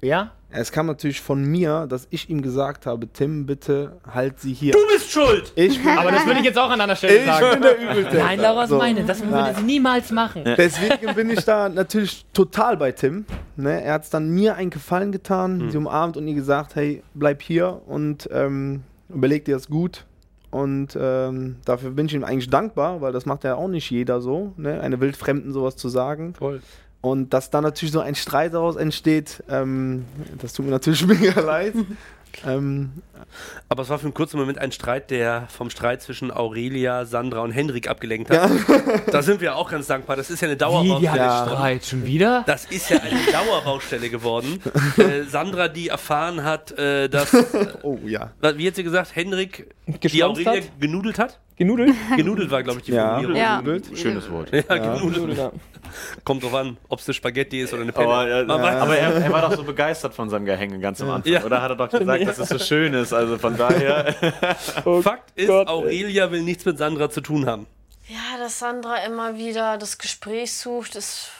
Ja? 0.00 0.32
Es 0.50 0.70
kam 0.72 0.86
natürlich 0.86 1.20
von 1.20 1.44
mir, 1.44 1.86
dass 1.88 2.08
ich 2.10 2.28
ihm 2.28 2.42
gesagt 2.42 2.84
habe, 2.84 3.08
Tim, 3.10 3.46
bitte 3.46 3.98
halt 4.12 4.38
sie 4.40 4.52
hier. 4.52 4.72
Du 4.72 4.78
bist 4.92 5.10
schuld! 5.10 5.50
Ich 5.54 5.82
bin, 5.82 5.96
Aber 5.96 6.10
das 6.10 6.26
würde 6.26 6.40
ich 6.40 6.44
jetzt 6.44 6.58
auch 6.58 6.68
an 6.68 6.80
einer 6.80 6.96
Stelle 6.96 7.20
ich 7.20 7.24
sagen. 7.24 7.52
bin 7.52 7.62
der 7.62 7.80
Übelte. 7.80 8.16
Nein, 8.18 8.38
Laura 8.40 8.64
ist 8.64 8.70
So. 8.70 8.76
meine. 8.78 9.04
Das 9.04 9.20
würde 9.20 9.32
Nein. 9.32 9.54
sie 9.54 9.62
niemals 9.62 10.10
machen. 10.10 10.42
Deswegen 10.58 11.14
bin 11.14 11.30
ich 11.30 11.44
da 11.44 11.68
natürlich 11.70 12.26
total 12.34 12.76
bei 12.76 12.92
Tim. 12.92 13.24
Ne? 13.56 13.82
Er 13.82 13.94
hat 13.94 14.04
es 14.04 14.10
dann 14.10 14.28
mir 14.30 14.56
einen 14.56 14.68
Gefallen 14.70 15.10
getan, 15.12 15.70
sie 15.70 15.78
umarmt 15.78 16.18
und 16.18 16.28
ihr 16.28 16.34
gesagt, 16.34 16.74
hey, 16.74 17.02
bleib 17.14 17.40
hier 17.40 17.80
und 17.86 18.28
ähm, 18.32 18.82
überleg 19.08 19.46
dir 19.46 19.54
das 19.54 19.68
gut. 19.68 20.04
Und 20.52 20.98
ähm, 21.00 21.56
dafür 21.64 21.92
bin 21.92 22.06
ich 22.06 22.14
ihm 22.14 22.24
eigentlich 22.24 22.50
dankbar, 22.50 23.00
weil 23.00 23.10
das 23.12 23.24
macht 23.24 23.42
ja 23.42 23.54
auch 23.54 23.68
nicht 23.68 23.90
jeder 23.90 24.20
so, 24.20 24.52
ne? 24.58 24.82
eine 24.82 25.00
Wildfremden 25.00 25.50
sowas 25.50 25.76
zu 25.76 25.88
sagen. 25.88 26.34
Voll. 26.34 26.60
Und 27.00 27.32
dass 27.32 27.48
dann 27.48 27.64
natürlich 27.64 27.90
so 27.90 28.00
ein 28.00 28.14
Streit 28.14 28.52
daraus 28.52 28.76
entsteht, 28.76 29.42
ähm, 29.48 30.04
das 30.42 30.52
tut 30.52 30.66
mir 30.66 30.70
natürlich 30.70 31.06
mega 31.20 31.40
leid. 31.40 31.74
Ähm, 32.46 33.02
Aber 33.68 33.82
es 33.82 33.88
war 33.88 33.98
für 33.98 34.06
einen 34.06 34.14
kurzen 34.14 34.38
Moment 34.38 34.58
ein 34.58 34.72
Streit, 34.72 35.10
der 35.10 35.46
vom 35.48 35.70
Streit 35.70 36.02
zwischen 36.02 36.30
Aurelia, 36.30 37.04
Sandra 37.04 37.40
und 37.40 37.52
Henrik 37.52 37.88
abgelenkt 37.88 38.30
hat. 38.30 38.50
Da 39.10 39.22
sind 39.22 39.40
wir 39.40 39.56
auch 39.56 39.70
ganz 39.70 39.86
dankbar. 39.86 40.16
Das 40.16 40.30
ist 40.30 40.40
ja 40.40 40.48
eine 40.48 40.56
Dauerbaustelle. 40.56 41.16
Ja. 41.16 41.46
Streit. 41.46 41.84
Schon 41.84 42.06
wieder? 42.06 42.44
Das 42.46 42.64
ist 42.66 42.90
ja 42.90 42.98
eine 42.98 43.20
Dauerbaustelle 43.32 44.10
geworden. 44.10 44.60
äh, 44.96 45.22
Sandra, 45.24 45.68
die 45.68 45.88
erfahren 45.88 46.44
hat, 46.44 46.72
äh, 46.72 47.08
dass, 47.08 47.32
äh, 47.34 47.74
oh 47.82 47.98
ja. 48.04 48.32
wie 48.40 48.66
hat 48.66 48.76
sie 48.76 48.84
gesagt, 48.84 49.14
Henrik 49.14 49.74
die 49.86 50.22
Aurelia 50.22 50.56
hat? 50.56 50.80
genudelt 50.80 51.18
hat? 51.18 51.38
Genudelt? 51.64 51.94
Genudelt 52.16 52.50
war, 52.50 52.62
glaube 52.62 52.78
ich, 52.80 52.86
die 52.86 52.92
Ja. 52.92 53.18
Formulierung. 53.20 53.36
Ja. 53.90 53.96
Schönes 53.96 54.30
Wort. 54.30 54.50
Ja, 54.52 54.62
Ja. 54.68 54.94
genudelt. 54.96 55.36
Ja. 55.38 55.52
Kommt 56.24 56.42
drauf 56.42 56.54
an, 56.54 56.76
ob 56.88 57.00
es 57.00 57.06
eine 57.06 57.14
Spaghetti 57.14 57.60
ist 57.60 57.72
oder 57.72 57.82
eine 57.82 57.92
Penne. 57.92 58.08
Aber, 58.08 58.44
Man 58.44 58.60
weiß- 58.62 58.76
aber 58.80 58.96
er, 58.96 59.14
er 59.14 59.32
war 59.32 59.42
doch 59.42 59.54
so 59.56 59.62
begeistert 59.64 60.14
von 60.14 60.30
seinem 60.30 60.44
Gehänge 60.46 60.78
ganz 60.80 61.00
am 61.02 61.10
Anfang. 61.10 61.32
Ja. 61.32 61.44
Oder 61.44 61.60
hat 61.62 61.70
er 61.70 61.76
doch 61.76 61.90
gesagt, 61.90 62.26
dass 62.26 62.38
es 62.38 62.48
so 62.48 62.58
schön 62.58 62.94
ist? 62.94 63.12
Also 63.12 63.36
von 63.38 63.56
daher. 63.56 64.12
Fakt 65.02 65.32
ist, 65.34 65.48
Gott. 65.48 65.68
Aurelia 65.68 66.30
will 66.30 66.42
nichts 66.42 66.64
mit 66.64 66.78
Sandra 66.78 67.10
zu 67.10 67.20
tun 67.20 67.46
haben. 67.46 67.66
Ja, 68.08 68.38
dass 68.38 68.58
Sandra 68.58 68.96
immer 69.04 69.36
wieder 69.36 69.78
das 69.78 69.98
Gespräch 69.98 70.52
sucht, 70.54 70.96
ist. 70.96 71.30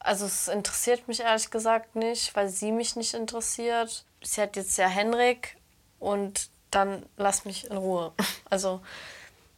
Also, 0.00 0.26
es 0.26 0.48
interessiert 0.48 1.08
mich 1.08 1.20
ehrlich 1.20 1.50
gesagt 1.50 1.96
nicht, 1.96 2.36
weil 2.36 2.48
sie 2.50 2.72
mich 2.72 2.94
nicht 2.96 3.14
interessiert. 3.14 4.04
Sie 4.22 4.40
hat 4.42 4.54
jetzt 4.56 4.76
ja 4.76 4.86
Henrik 4.86 5.56
und 5.98 6.48
dann 6.74 7.04
lass 7.16 7.44
mich 7.44 7.70
in 7.70 7.76
Ruhe. 7.76 8.12
Also, 8.50 8.80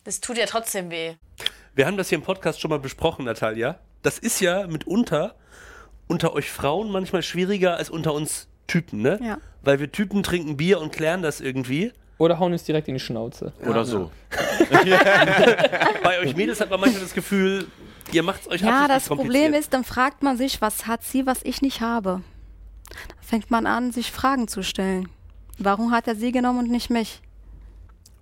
es 0.05 0.21
tut 0.21 0.39
ja 0.39 0.47
trotzdem 0.47 0.91
weh. 0.91 1.15
Wir 1.75 1.87
haben 1.87 1.97
das 1.97 2.09
hier 2.09 2.17
im 2.17 2.25
Podcast 2.25 2.61
schon 2.61 2.71
mal 2.71 2.79
besprochen, 2.79 3.25
Natalia. 3.25 3.79
Das 4.03 4.19
ist 4.19 4.41
ja 4.41 4.67
mitunter 4.67 5.35
unter 6.07 6.33
euch 6.33 6.51
Frauen 6.51 6.91
manchmal 6.91 7.23
schwieriger 7.23 7.77
als 7.77 7.91
unter 7.91 8.15
uns 8.15 8.49
Typen, 8.67 9.03
ne? 9.03 9.19
Ja. 9.23 9.39
Weil 9.63 9.81
wir 9.81 9.91
Typen 9.91 10.23
trinken 10.23 10.57
Bier 10.57 10.81
und 10.81 10.93
klären 10.93 11.23
das 11.23 11.41
irgendwie. 11.41 11.93
Oder 12.19 12.39
hauen 12.39 12.53
uns 12.53 12.65
direkt 12.65 12.89
in 12.89 12.95
die 12.95 13.01
Schnauze. 13.01 13.53
Oder 13.67 13.85
so. 13.85 14.11
Bei 16.03 16.21
euch 16.21 16.35
Mädels 16.35 16.61
hat 16.61 16.71
man 16.71 16.81
manchmal 16.81 17.03
das 17.03 17.13
Gefühl, 17.13 17.67
ihr 18.13 18.23
macht 18.23 18.43
es 18.43 18.49
euch 18.49 18.63
Ja, 18.63 18.89
das 18.89 19.09
Problem 19.09 19.53
ist, 19.53 19.75
dann 19.75 19.85
fragt 19.85 20.23
man 20.23 20.37
sich, 20.37 20.63
was 20.63 20.87
hat 20.87 21.03
sie, 21.05 21.27
was 21.27 21.41
ich 21.43 21.61
nicht 21.61 21.81
habe. 21.81 22.23
Da 22.89 23.15
fängt 23.21 23.51
man 23.51 23.67
an, 23.67 23.93
sich 23.93 24.13
Fragen 24.13 24.49
zu 24.49 24.63
stellen. 24.63 25.09
Warum 25.59 25.91
hat 25.91 26.07
er 26.09 26.15
sie 26.15 26.33
genommen 26.33 26.59
und 26.61 26.71
nicht 26.71 26.91
mich? 26.91 27.21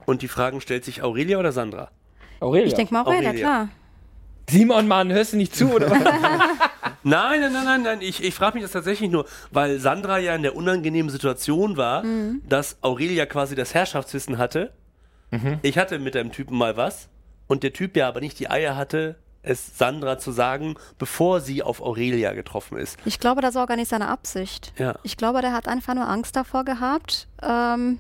Und 0.07 0.23
die 0.23 0.29
Fragen 0.29 0.61
stellt 0.61 0.85
sich 0.85 1.03
Aurelia 1.03 1.39
oder 1.39 1.53
Sandra? 1.53 1.91
Aurelia. 2.41 2.67
Ich 2.67 2.75
denke 2.75 2.93
mal, 2.93 3.03
Aurelia, 3.03 3.31
Aurelia. 3.31 3.45
klar. 3.45 3.69
Simon, 4.49 4.87
Mann, 4.87 5.11
hörst 5.11 5.33
du 5.33 5.39
nicht 5.39 5.55
zu, 5.57 5.73
oder 5.73 5.91
was? 5.91 5.99
Nein, 7.07 7.41
nein, 7.41 7.53
nein, 7.53 7.65
nein, 7.65 7.83
nein. 7.83 7.99
Ich, 8.01 8.25
ich 8.25 8.35
frage 8.35 8.55
mich 8.55 8.63
das 8.63 8.73
tatsächlich 8.73 9.11
nur, 9.11 9.27
weil 9.51 9.79
Sandra 9.79 10.19
ja 10.19 10.35
in 10.35 10.43
der 10.43 10.57
unangenehmen 10.57 11.11
Situation 11.11 11.77
war, 11.77 12.03
dass 12.49 12.83
Aurelia 12.83 13.27
quasi 13.27 13.55
das 13.55 13.75
Herrschaftswissen 13.75 14.39
hatte. 14.39 14.73
Ich 15.63 15.77
hatte 15.77 15.99
mit 15.99 16.17
einem 16.17 16.33
Typen 16.33 16.57
mal 16.57 16.79
was 16.79 17.09
und 17.47 17.63
der 17.63 17.75
Typ 17.75 17.95
ja 17.97 18.09
aber 18.09 18.21
nicht 18.21 18.39
die 18.39 18.49
Eier 18.51 18.75
hatte, 18.77 19.17
es 19.45 19.79
Sandra 19.79 20.19
zu 20.19 20.33
sagen, 20.33 20.75
bevor 20.99 21.41
sie 21.41 21.63
auf 21.63 21.81
Aurelia 21.81 22.33
getroffen 22.33 22.79
ist. 22.79 22.99
Ich 23.05 23.21
glaube, 23.21 23.43
das 23.43 23.55
war 23.55 23.67
gar 23.67 23.77
nicht 23.77 23.89
seine 23.89 24.09
Absicht. 24.09 24.73
Ja. 24.79 24.95
Ich 25.03 25.17
glaube, 25.17 25.43
der 25.43 25.53
hat 25.53 25.69
einfach 25.69 25.95
nur 25.95 26.09
Angst 26.09 26.35
davor 26.37 26.65
gehabt. 26.65 27.29
Ähm, 27.43 27.99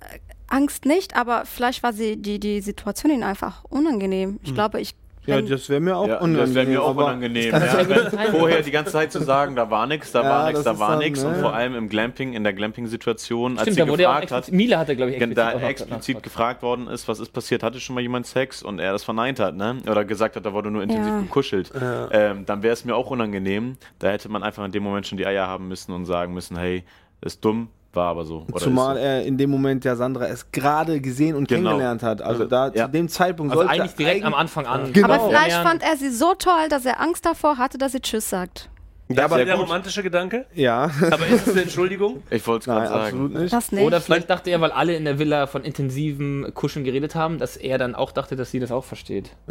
äh, 0.00 0.18
Angst 0.48 0.84
nicht, 0.84 1.16
aber 1.16 1.46
vielleicht 1.46 1.82
war 1.82 1.92
sie 1.92 2.16
die, 2.16 2.38
die 2.38 2.60
Situation 2.60 3.12
ihm 3.12 3.22
einfach 3.22 3.64
unangenehm. 3.64 4.38
Ich 4.42 4.54
glaube, 4.54 4.80
ich. 4.80 4.94
Ja, 5.26 5.40
das 5.40 5.68
wäre 5.70 5.80
mir 5.80 5.96
auch 5.96 6.06
Ja, 6.06 6.18
unangenehm. 6.18 6.46
das 6.46 6.54
wäre 6.54 6.66
mir 6.66 6.82
auch 6.82 6.96
unangenehm. 6.96 7.50
Ja, 7.50 8.30
vorher 8.30 8.62
die 8.62 8.70
ganze 8.70 8.92
Zeit 8.92 9.10
zu 9.10 9.22
sagen, 9.22 9.56
da 9.56 9.70
war 9.70 9.86
nichts, 9.86 10.12
da 10.12 10.22
Ja, 10.22 10.28
war 10.30 10.44
nichts, 10.46 10.64
da 10.64 10.78
war 10.78 10.96
nichts. 10.96 11.24
Und 11.24 11.36
vor 11.36 11.54
allem 11.54 11.74
im 11.74 11.88
Glamping, 11.88 12.34
in 12.34 12.44
der 12.44 12.52
Glamping-Situation, 12.52 13.58
als 13.58 13.74
sie 13.74 13.84
gefragt 13.84 14.30
hat, 14.30 14.38
explizit, 14.40 14.54
Mila 14.54 14.78
hatte, 14.78 14.96
glaube 14.96 15.12
ich, 15.12 15.20
Wenn 15.20 15.30
explizit 15.32 15.62
da 15.62 15.68
explizit 15.68 16.22
gefragt 16.22 16.62
worden 16.62 16.88
ist, 16.88 17.08
was 17.08 17.20
ist 17.20 17.32
passiert, 17.32 17.62
hatte 17.62 17.80
schon 17.80 17.94
mal 17.94 18.00
jemand 18.02 18.26
Sex 18.26 18.62
und 18.62 18.78
er 18.78 18.92
das 18.92 19.04
verneint 19.04 19.40
hat, 19.40 19.56
ne? 19.56 19.78
Oder 19.90 20.04
gesagt 20.04 20.36
hat, 20.36 20.44
da 20.44 20.52
wurde 20.52 20.70
nur 20.70 20.82
intensiv 20.82 21.12
Ja. 21.14 21.20
gekuschelt. 21.20 21.72
Ähm, 22.10 22.44
dann 22.46 22.62
wäre 22.62 22.72
es 22.74 22.84
mir 22.84 22.94
auch 22.94 23.10
unangenehm. 23.10 23.76
Da 23.98 24.08
hätte 24.10 24.28
man 24.28 24.42
einfach 24.42 24.64
in 24.64 24.72
dem 24.72 24.82
Moment 24.82 25.06
schon 25.06 25.18
die 25.18 25.26
Eier 25.26 25.46
haben 25.46 25.68
müssen 25.68 25.92
und 25.92 26.04
sagen 26.04 26.34
müssen, 26.34 26.58
hey, 26.58 26.84
ist 27.22 27.44
dumm, 27.44 27.68
war 27.96 28.08
aber 28.10 28.24
so. 28.24 28.44
Oder 28.50 28.58
Zumal 28.60 28.96
er 28.96 29.24
in 29.24 29.36
dem 29.38 29.50
Moment 29.50 29.84
ja 29.84 29.96
Sandra 29.96 30.26
es 30.26 30.50
gerade 30.52 31.00
gesehen 31.00 31.36
und 31.36 31.48
Genau. 31.48 31.70
kennengelernt 31.70 32.02
hat. 32.02 32.20
Also 32.22 32.44
Also, 32.44 32.44
da 32.46 32.68
ja. 32.74 32.86
zu 32.86 32.92
dem 32.92 33.08
Zeitpunkt 33.08 33.52
Also 33.52 33.62
sollte 33.64 33.80
eigentlich 33.80 33.94
direkt 33.94 34.24
am 34.24 34.34
Anfang 34.34 34.66
an. 34.66 34.92
Genau. 34.92 35.08
aber 35.12 35.28
vielleicht 35.28 35.56
fand 35.56 35.82
er 35.82 35.96
sie 35.96 36.10
so 36.10 36.34
toll, 36.34 36.68
dass 36.68 36.84
er 36.84 37.00
Angst 37.00 37.24
davor 37.26 37.58
hatte, 37.58 37.78
dass 37.78 37.92
sie 37.92 38.00
Tschüss 38.00 38.28
sagt. 38.30 38.68
Das 39.08 39.26
aber 39.26 39.40
ist 39.40 39.46
der 39.48 39.56
gut. 39.56 39.66
romantische 39.66 40.02
Gedanke. 40.02 40.46
Ja, 40.54 40.90
Aber 41.10 41.26
ist 41.26 41.46
es 41.46 41.52
eine 41.52 41.62
Entschuldigung? 41.62 42.22
Ich 42.30 42.46
wollte 42.46 42.60
es 42.60 42.66
gerade 42.66 42.86
sagen. 42.88 43.02
absolut 43.04 43.34
nicht. 43.34 43.52
Das 43.52 43.70
nicht. 43.70 43.84
Oder 43.84 44.00
vielleicht 44.00 44.30
dachte 44.30 44.48
er, 44.50 44.60
weil 44.62 44.72
alle 44.72 44.96
in 44.96 45.04
der 45.04 45.18
Villa 45.18 45.46
von 45.46 45.62
intensivem 45.62 46.50
Kuscheln 46.54 46.86
geredet 46.86 47.14
haben, 47.14 47.38
dass 47.38 47.58
er 47.58 47.76
dann 47.76 47.94
auch 47.94 48.12
dachte, 48.12 48.34
dass 48.34 48.50
sie 48.50 48.60
das 48.60 48.72
auch 48.72 48.84
versteht. 48.84 49.30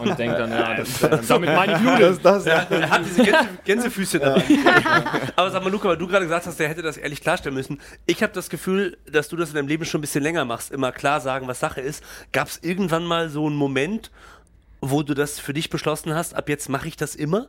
Und 0.00 0.18
denkt 0.18 0.38
dann, 0.38 0.50
ja, 0.50 0.74
das, 0.76 1.02
äh, 1.02 1.18
damit 1.28 1.54
meine 1.54 1.74
ich 1.74 1.80
Nudeln. 1.80 2.18
Das, 2.22 2.44
das, 2.44 2.46
Er 2.46 2.90
hat 2.90 3.04
diese 3.04 3.24
Gänse, 3.24 3.48
Gänsefüßchen 3.64 4.20
dabei. 4.20 4.42
Aber 5.36 5.50
sag 5.50 5.62
mal, 5.62 5.70
Luca, 5.70 5.88
weil 5.90 5.98
du 5.98 6.06
gerade 6.06 6.24
gesagt 6.24 6.46
hast, 6.46 6.58
der 6.58 6.70
hätte 6.70 6.80
das 6.80 6.96
ehrlich 6.96 7.20
klarstellen 7.20 7.54
müssen. 7.54 7.80
Ich 8.06 8.22
habe 8.22 8.32
das 8.32 8.48
Gefühl, 8.48 8.96
dass 9.10 9.28
du 9.28 9.36
das 9.36 9.50
in 9.50 9.56
deinem 9.56 9.68
Leben 9.68 9.84
schon 9.84 9.98
ein 9.98 10.02
bisschen 10.02 10.22
länger 10.22 10.46
machst, 10.46 10.70
immer 10.72 10.92
klar 10.92 11.20
sagen, 11.20 11.46
was 11.46 11.60
Sache 11.60 11.82
ist. 11.82 12.02
Gab 12.32 12.48
es 12.48 12.58
irgendwann 12.62 13.04
mal 13.04 13.28
so 13.28 13.46
einen 13.46 13.56
Moment, 13.56 14.10
wo 14.80 15.02
du 15.02 15.12
das 15.12 15.38
für 15.38 15.52
dich 15.52 15.68
beschlossen 15.68 16.14
hast, 16.14 16.34
ab 16.34 16.48
jetzt 16.48 16.70
mache 16.70 16.88
ich 16.88 16.96
das 16.96 17.14
immer? 17.14 17.48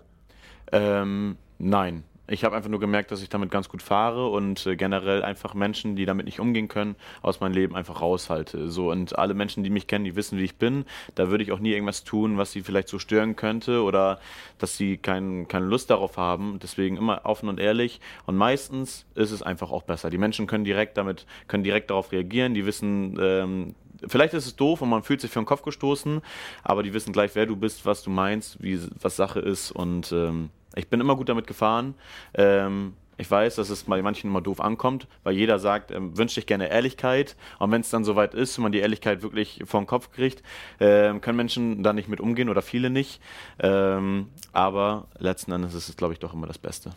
Ähm, 0.72 1.38
nein. 1.58 2.04
Ich 2.28 2.44
habe 2.44 2.56
einfach 2.56 2.72
nur 2.72 2.80
gemerkt, 2.80 3.12
dass 3.12 3.22
ich 3.22 3.30
damit 3.30 3.52
ganz 3.52 3.70
gut 3.70 3.84
fahre 3.84 4.30
und 4.30 4.65
äh, 4.65 4.76
generell 4.76 5.22
einfach 5.22 5.54
Menschen, 5.54 5.96
die 5.96 6.06
damit 6.06 6.26
nicht 6.26 6.39
umgehen 6.39 6.68
können, 6.68 6.96
aus 7.22 7.39
meinem 7.39 7.54
Leben 7.54 7.76
einfach 7.76 8.02
raushalte. 8.02 8.72
So 8.72 8.89
und 8.89 9.18
alle 9.20 9.36
Menschen, 9.36 9.63
die 9.63 9.70
mich 9.70 9.86
kennen, 9.86 10.06
die 10.06 10.15
wissen, 10.15 10.39
wie 10.39 10.44
ich 10.44 10.56
bin. 10.56 10.86
Da 11.13 11.30
würde 11.30 11.44
ich 11.44 11.52
auch 11.52 11.60
nie 11.60 11.72
irgendwas 11.72 12.04
tun, 12.04 12.39
was 12.39 12.52
sie 12.52 12.63
vielleicht 12.63 12.88
so 12.88 12.98
stören 12.98 13.36
könnte 13.36 13.84
oder 13.84 14.20
dass 14.58 14.76
sie 14.76 14.98
kein, 14.98 15.48
keine 15.48 15.68
Lust 15.68 15.91
darauf 15.91 16.18
haben. 16.18 16.58
Deswegen 16.63 16.98
immer 16.98 17.22
offen 17.26 17.48
und 17.48 17.60
ehrlich. 17.60 18.02
Und 18.26 18.38
meistens 18.38 19.06
ist 19.13 19.30
es 19.30 19.44
einfach 19.44 19.70
auch 19.70 19.84
besser. 19.84 20.10
Die 20.10 20.18
Menschen 20.18 20.48
können 20.48 20.63
direkt 20.63 20.98
damit, 20.98 21.28
können 21.48 21.63
direkt 21.63 21.91
darauf 21.91 22.12
reagieren. 22.12 22.56
Die 22.56 22.65
wissen, 22.65 23.20
ähm, 23.22 23.76
vielleicht 24.08 24.34
ist 24.34 24.48
es 24.48 24.56
doof 24.56 24.82
und 24.82 24.89
man 24.89 25.04
fühlt 25.04 25.22
sich 25.22 25.30
für 25.30 25.39
den 25.39 25.46
Kopf 25.46 25.62
gestoßen, 25.62 26.22
aber 26.63 26.82
die 26.82 26.94
wissen 26.94 27.13
gleich, 27.13 27.36
wer 27.36 27.46
du 27.46 27.56
bist, 27.56 27.86
was 27.86 28.02
du 28.04 28.10
meinst, 28.10 28.62
wie 28.63 28.80
was 29.00 29.15
Sache 29.15 29.39
ist 29.39 29.72
und 29.72 30.12
ähm, 30.12 30.50
ich 30.76 30.88
bin 30.88 31.00
immer 31.02 31.16
gut 31.16 31.30
damit 31.30 31.48
gefahren. 31.48 31.96
Ähm, 32.34 32.94
ich 33.18 33.32
weiß, 33.32 33.56
dass 33.56 33.70
es 33.70 33.84
bei 33.86 34.02
manchen 34.02 34.30
immer 34.30 34.42
doof 34.42 34.60
ankommt, 34.60 35.08
weil 35.24 35.36
jeder 35.36 35.58
sagt, 35.58 35.92
ähm, 35.92 36.18
wünscht 36.18 36.36
sich 36.36 36.46
gerne 36.46 36.70
Ehrlichkeit. 36.70 37.36
Und 37.60 37.72
wenn 37.72 37.82
es 37.82 37.90
dann 37.90 38.04
soweit 38.04 38.34
ist 38.34 38.58
und 38.58 38.64
man 38.64 38.72
die 38.72 38.80
Ehrlichkeit 38.80 39.22
wirklich 39.22 39.64
vor 39.66 39.82
den 39.82 39.88
Kopf 39.88 40.12
kriegt, 40.12 40.44
ähm, 40.80 41.22
können 41.22 41.38
Menschen 41.38 41.82
da 41.82 41.94
nicht 41.94 42.10
mit 42.10 42.20
umgehen 42.20 42.50
oder 42.50 42.62
viele 42.62 42.90
nicht. 42.90 43.22
Ähm, 43.60 44.28
aber 44.52 45.08
letzten 45.18 45.52
Endes 45.54 45.74
ist 45.74 45.88
es, 45.88 45.96
glaube 45.96 46.14
ich, 46.14 46.20
doch 46.20 46.34
immer 46.34 46.48
das 46.48 46.58
Beste. 46.58 46.92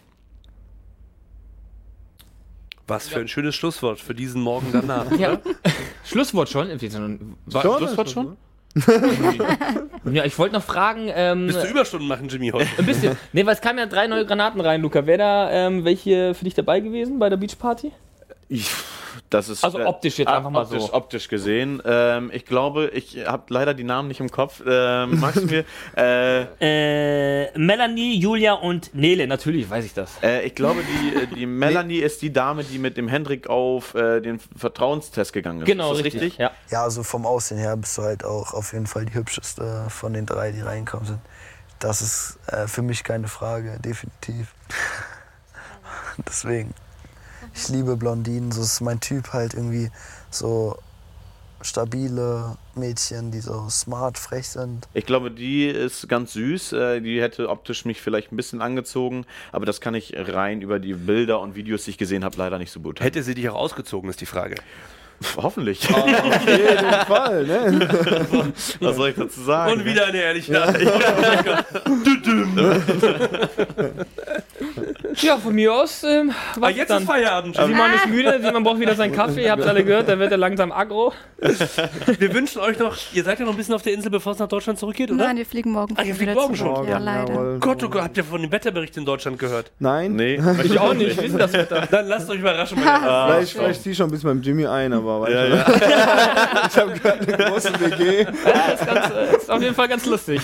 Was 2.88 3.06
für 3.06 3.20
ein 3.20 3.28
schönes 3.28 3.54
Schlusswort 3.54 4.00
für 4.00 4.14
diesen 4.14 4.42
Morgen 4.42 4.72
danach. 4.72 5.10
Ja. 5.18 5.38
Schlusswort 6.04 6.48
schon. 6.48 6.68
War 6.68 7.62
Schon? 7.62 7.78
Schlusswort 7.78 8.10
schon? 8.10 8.36
ja, 10.12 10.24
ich 10.24 10.38
wollte 10.38 10.54
noch 10.54 10.62
fragen. 10.62 11.10
Ähm, 11.14 11.46
Bist 11.46 11.62
du 11.62 11.66
Überstunden 11.68 12.06
machen, 12.08 12.28
Jimmy, 12.28 12.50
heute? 12.50 12.68
ein 12.78 12.86
bisschen. 12.86 13.16
Nee, 13.32 13.44
weil 13.46 13.54
es 13.54 13.60
kamen 13.60 13.78
ja 13.78 13.86
drei 13.86 14.06
neue 14.06 14.26
Granaten 14.26 14.60
rein, 14.60 14.82
Luca. 14.82 15.06
Wäre 15.06 15.18
da 15.18 15.50
ähm, 15.50 15.84
welche 15.84 16.34
für 16.34 16.44
dich 16.44 16.54
dabei 16.54 16.80
gewesen 16.80 17.18
bei 17.18 17.28
der 17.28 17.36
Beachparty? 17.36 17.92
Ich, 18.48 18.70
das 19.30 19.48
ist, 19.48 19.64
Also 19.64 19.84
optisch 19.84 20.18
jetzt 20.18 20.28
ah, 20.28 20.38
einfach 20.38 20.50
mal 20.50 20.62
optisch, 20.62 20.82
so. 20.82 20.92
Optisch 20.94 21.28
gesehen. 21.28 21.82
Ähm, 21.84 22.30
ich 22.32 22.44
glaube, 22.46 22.88
ich 22.94 23.26
habe 23.26 23.44
leider 23.48 23.74
die 23.74 23.84
Namen 23.84 24.08
nicht 24.08 24.20
im 24.20 24.30
Kopf. 24.30 24.62
Ähm, 24.66 25.20
magst 25.20 25.42
du 25.42 25.46
mir? 25.46 25.64
Äh, 25.96 26.46
Äh, 26.60 27.58
Melanie, 27.58 28.18
Julia 28.18 28.54
und 28.54 28.94
Nele. 28.94 29.26
Natürlich 29.26 29.68
weiß 29.68 29.84
ich 29.84 29.94
das. 29.94 30.12
äh, 30.22 30.46
ich 30.46 30.54
glaube, 30.54 30.80
die, 30.82 31.16
äh, 31.16 31.26
die 31.26 31.46
Melanie 31.46 31.98
ist 31.98 32.22
die 32.22 32.32
Dame, 32.32 32.64
die 32.64 32.78
mit 32.78 32.96
dem 32.96 33.08
Hendrik 33.08 33.48
auf 33.48 33.94
äh, 33.94 34.20
den 34.20 34.38
Vertrauenstest 34.56 35.32
gegangen 35.32 35.60
ist. 35.60 35.66
Genau, 35.66 35.92
ist 35.92 35.98
das 35.98 36.04
richtig. 36.06 36.22
richtig? 36.22 36.38
Ja. 36.38 36.50
Ja, 36.70 36.82
also 36.84 37.02
vom 37.02 37.26
Aussehen 37.26 37.58
her 37.58 37.76
bist 37.76 37.96
du 37.98 38.02
halt 38.02 38.24
auch 38.24 38.54
auf 38.54 38.72
jeden 38.72 38.86
Fall 38.86 39.04
die 39.04 39.14
hübscheste 39.14 39.86
von 39.88 40.12
den 40.12 40.26
drei, 40.26 40.52
die 40.52 40.60
reinkommen 40.60 41.06
sind. 41.06 41.20
Das 41.78 42.02
ist 42.02 42.38
äh, 42.48 42.66
für 42.66 42.82
mich 42.82 43.04
keine 43.04 43.28
Frage, 43.28 43.78
definitiv. 43.84 44.52
Deswegen. 46.26 46.74
Ich 47.60 47.70
liebe 47.70 47.96
Blondinen, 47.96 48.52
so 48.52 48.62
ist 48.62 48.80
mein 48.80 49.00
Typ 49.00 49.32
halt 49.32 49.54
irgendwie 49.54 49.90
so 50.30 50.78
stabile 51.60 52.56
Mädchen, 52.76 53.32
die 53.32 53.40
so 53.40 53.68
smart, 53.68 54.16
frech 54.16 54.48
sind. 54.48 54.86
Ich 54.94 55.06
glaube, 55.06 55.32
die 55.32 55.66
ist 55.66 56.08
ganz 56.08 56.34
süß. 56.34 56.72
Äh, 56.74 57.00
die 57.00 57.20
hätte 57.20 57.48
optisch 57.48 57.84
mich 57.84 58.00
vielleicht 58.00 58.30
ein 58.30 58.36
bisschen 58.36 58.62
angezogen, 58.62 59.26
aber 59.50 59.66
das 59.66 59.80
kann 59.80 59.96
ich 59.96 60.14
rein 60.16 60.62
über 60.62 60.78
die 60.78 60.94
Bilder 60.94 61.40
und 61.40 61.56
Videos, 61.56 61.82
die 61.82 61.90
ich 61.90 61.98
gesehen 61.98 62.24
habe, 62.24 62.36
leider 62.36 62.58
nicht 62.58 62.70
so 62.70 62.78
beurteilen. 62.78 63.06
Hätte 63.06 63.24
sie 63.24 63.34
dich 63.34 63.48
auch 63.48 63.56
ausgezogen, 63.56 64.08
ist 64.08 64.20
die 64.20 64.26
Frage. 64.26 64.54
Hoffentlich. 65.36 65.92
Auf 65.92 66.46
jeden 66.46 66.92
Fall, 67.08 67.44
ne? 67.44 67.88
Was 68.78 68.94
soll 68.94 69.08
ich 69.08 69.16
dazu 69.16 69.42
sagen? 69.42 69.72
Und 69.72 69.84
wieder 69.84 70.06
eine 70.06 70.18
Ehrlichkeit. 70.18 70.80
Ja, 70.80 71.64
von 75.40 75.54
mir 75.54 75.72
aus. 75.74 76.02
Ähm, 76.04 76.30
Ah, 76.30 76.56
was 76.60 76.76
jetzt 76.76 76.90
dann? 76.90 77.02
ist 77.02 77.06
Feierabend. 77.08 77.56
Simon 77.56 77.92
ist 77.94 78.06
müde, 78.08 78.40
Simon 78.42 78.62
braucht 78.64 78.80
wieder 78.80 78.94
seinen 78.94 79.12
Kaffee. 79.14 79.44
Ihr 79.44 79.52
habt 79.52 79.62
alle 79.64 79.84
gehört, 79.84 80.08
da 80.08 80.18
wird 80.18 80.30
er 80.32 80.38
langsam 80.38 80.72
aggro. 80.72 81.12
Wir 82.18 82.34
wünschen 82.34 82.60
euch 82.60 82.78
noch, 82.78 82.96
ihr 83.12 83.22
seid 83.22 83.38
ja 83.38 83.44
noch 83.44 83.52
ein 83.52 83.56
bisschen 83.56 83.74
auf 83.74 83.82
der 83.82 83.92
Insel, 83.92 84.10
bevor 84.10 84.32
es 84.32 84.38
nach 84.40 84.48
Deutschland 84.48 84.78
zurückgeht, 84.78 85.10
oder? 85.12 85.24
Nein, 85.26 85.36
wir 85.36 85.46
fliegen 85.46 85.70
morgen 85.70 85.94
Ah, 85.96 86.02
ihr 86.02 86.14
früh 86.14 86.24
fliegt 86.24 86.34
morgen 86.34 86.54
zurück. 86.56 86.76
schon? 86.78 86.88
Ja, 86.88 86.98
leider. 86.98 87.32
jawohl. 87.32 87.58
Gott, 87.60 87.84
oh 87.84 87.88
Gott, 87.88 88.02
habt 88.02 88.16
ihr 88.16 88.24
von 88.24 88.42
dem 88.42 88.50
Wetterbericht 88.50 88.96
in 88.96 89.04
Deutschland 89.04 89.38
gehört? 89.38 89.70
Nein? 89.78 90.14
Nee, 90.16 90.40
Ich 90.64 90.78
auch 90.80 90.94
nicht, 90.94 91.20
wissen 91.22 91.38
das 91.38 91.52
Wetter. 91.52 91.86
Dann 91.88 92.08
lasst 92.08 92.28
euch 92.28 92.40
überraschen. 92.40 92.78
Herren. 92.78 93.30
Vielleicht, 93.30 93.52
vielleicht 93.52 93.82
zieh 93.84 93.90
ich 93.92 93.96
schon 93.96 94.08
ein 94.08 94.10
bisschen 94.10 94.28
beim 94.30 94.42
Jimmy 94.42 94.66
ein, 94.66 94.92
aber 94.92 95.30
Ja, 95.30 95.44
ja. 95.46 95.64
ich 96.68 96.76
habe 96.76 96.92
gerade 96.98 97.20
eine 97.34 97.50
große 97.50 97.72
WG. 97.80 98.22
Ja, 98.22 98.72
ist, 98.72 98.86
ganz, 98.86 99.36
ist 99.42 99.50
auf 99.50 99.62
jeden 99.62 99.74
Fall 99.74 99.88
ganz 99.88 100.06
lustig. 100.06 100.40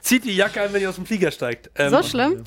Zieht 0.00 0.24
die 0.24 0.36
Jacke 0.36 0.62
an, 0.62 0.68
wenn 0.72 0.82
ihr 0.82 0.88
aus 0.90 0.94
dem 0.96 1.06
Flieger 1.06 1.30
steigt. 1.30 1.70
Ähm, 1.76 1.90
So 1.90 2.02
schlimm? 2.02 2.44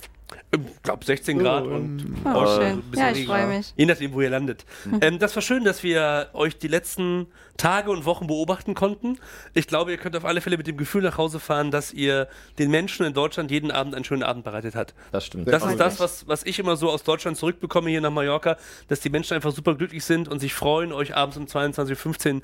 Ich 0.53 0.83
glaube 0.83 1.03
16 1.03 1.39
Grad 1.39 1.65
und 1.65 2.05
Oh, 2.25 2.43
äh, 2.43 2.55
schön. 2.55 2.83
Ja, 2.95 3.11
ich 3.11 3.25
freue 3.25 3.47
mich. 3.47 3.73
Je 3.75 3.87
nachdem, 3.87 4.13
wo 4.13 4.21
ihr 4.21 4.29
landet. 4.29 4.65
Ähm, 5.01 5.17
das 5.17 5.33
war 5.35 5.41
schön, 5.41 5.63
dass 5.63 5.81
wir 5.81 6.29
euch 6.33 6.59
die 6.59 6.67
letzten 6.67 7.25
Tage 7.57 7.89
und 7.89 8.05
Wochen 8.05 8.27
beobachten 8.27 8.75
konnten. 8.75 9.17
Ich 9.55 9.65
glaube, 9.65 9.91
ihr 9.91 9.97
könnt 9.97 10.15
auf 10.15 10.25
alle 10.25 10.41
Fälle 10.41 10.57
mit 10.57 10.67
dem 10.67 10.77
Gefühl 10.77 11.01
nach 11.01 11.17
Hause 11.17 11.39
fahren, 11.39 11.71
dass 11.71 11.91
ihr 11.91 12.27
den 12.59 12.69
Menschen 12.69 13.03
in 13.03 13.13
Deutschland 13.13 13.49
jeden 13.49 13.71
Abend 13.71 13.95
einen 13.95 14.05
schönen 14.05 14.21
Abend 14.21 14.43
bereitet 14.43 14.75
habt. 14.75 14.93
Das 15.11 15.25
stimmt. 15.25 15.47
Das 15.47 15.65
ist 15.65 15.79
das, 15.79 15.99
was, 15.99 16.27
was 16.27 16.43
ich 16.45 16.59
immer 16.59 16.75
so 16.75 16.91
aus 16.91 17.03
Deutschland 17.03 17.35
zurückbekomme 17.37 17.89
hier 17.89 18.01
nach 18.01 18.11
Mallorca, 18.11 18.57
dass 18.89 18.99
die 18.99 19.09
Menschen 19.09 19.33
einfach 19.33 19.51
super 19.51 19.73
glücklich 19.73 20.03
sind 20.05 20.27
und 20.27 20.39
sich 20.39 20.53
freuen, 20.53 20.93
euch 20.93 21.15
abends 21.15 21.37
um 21.37 21.45
22.15 21.45 22.35
Uhr 22.35 22.41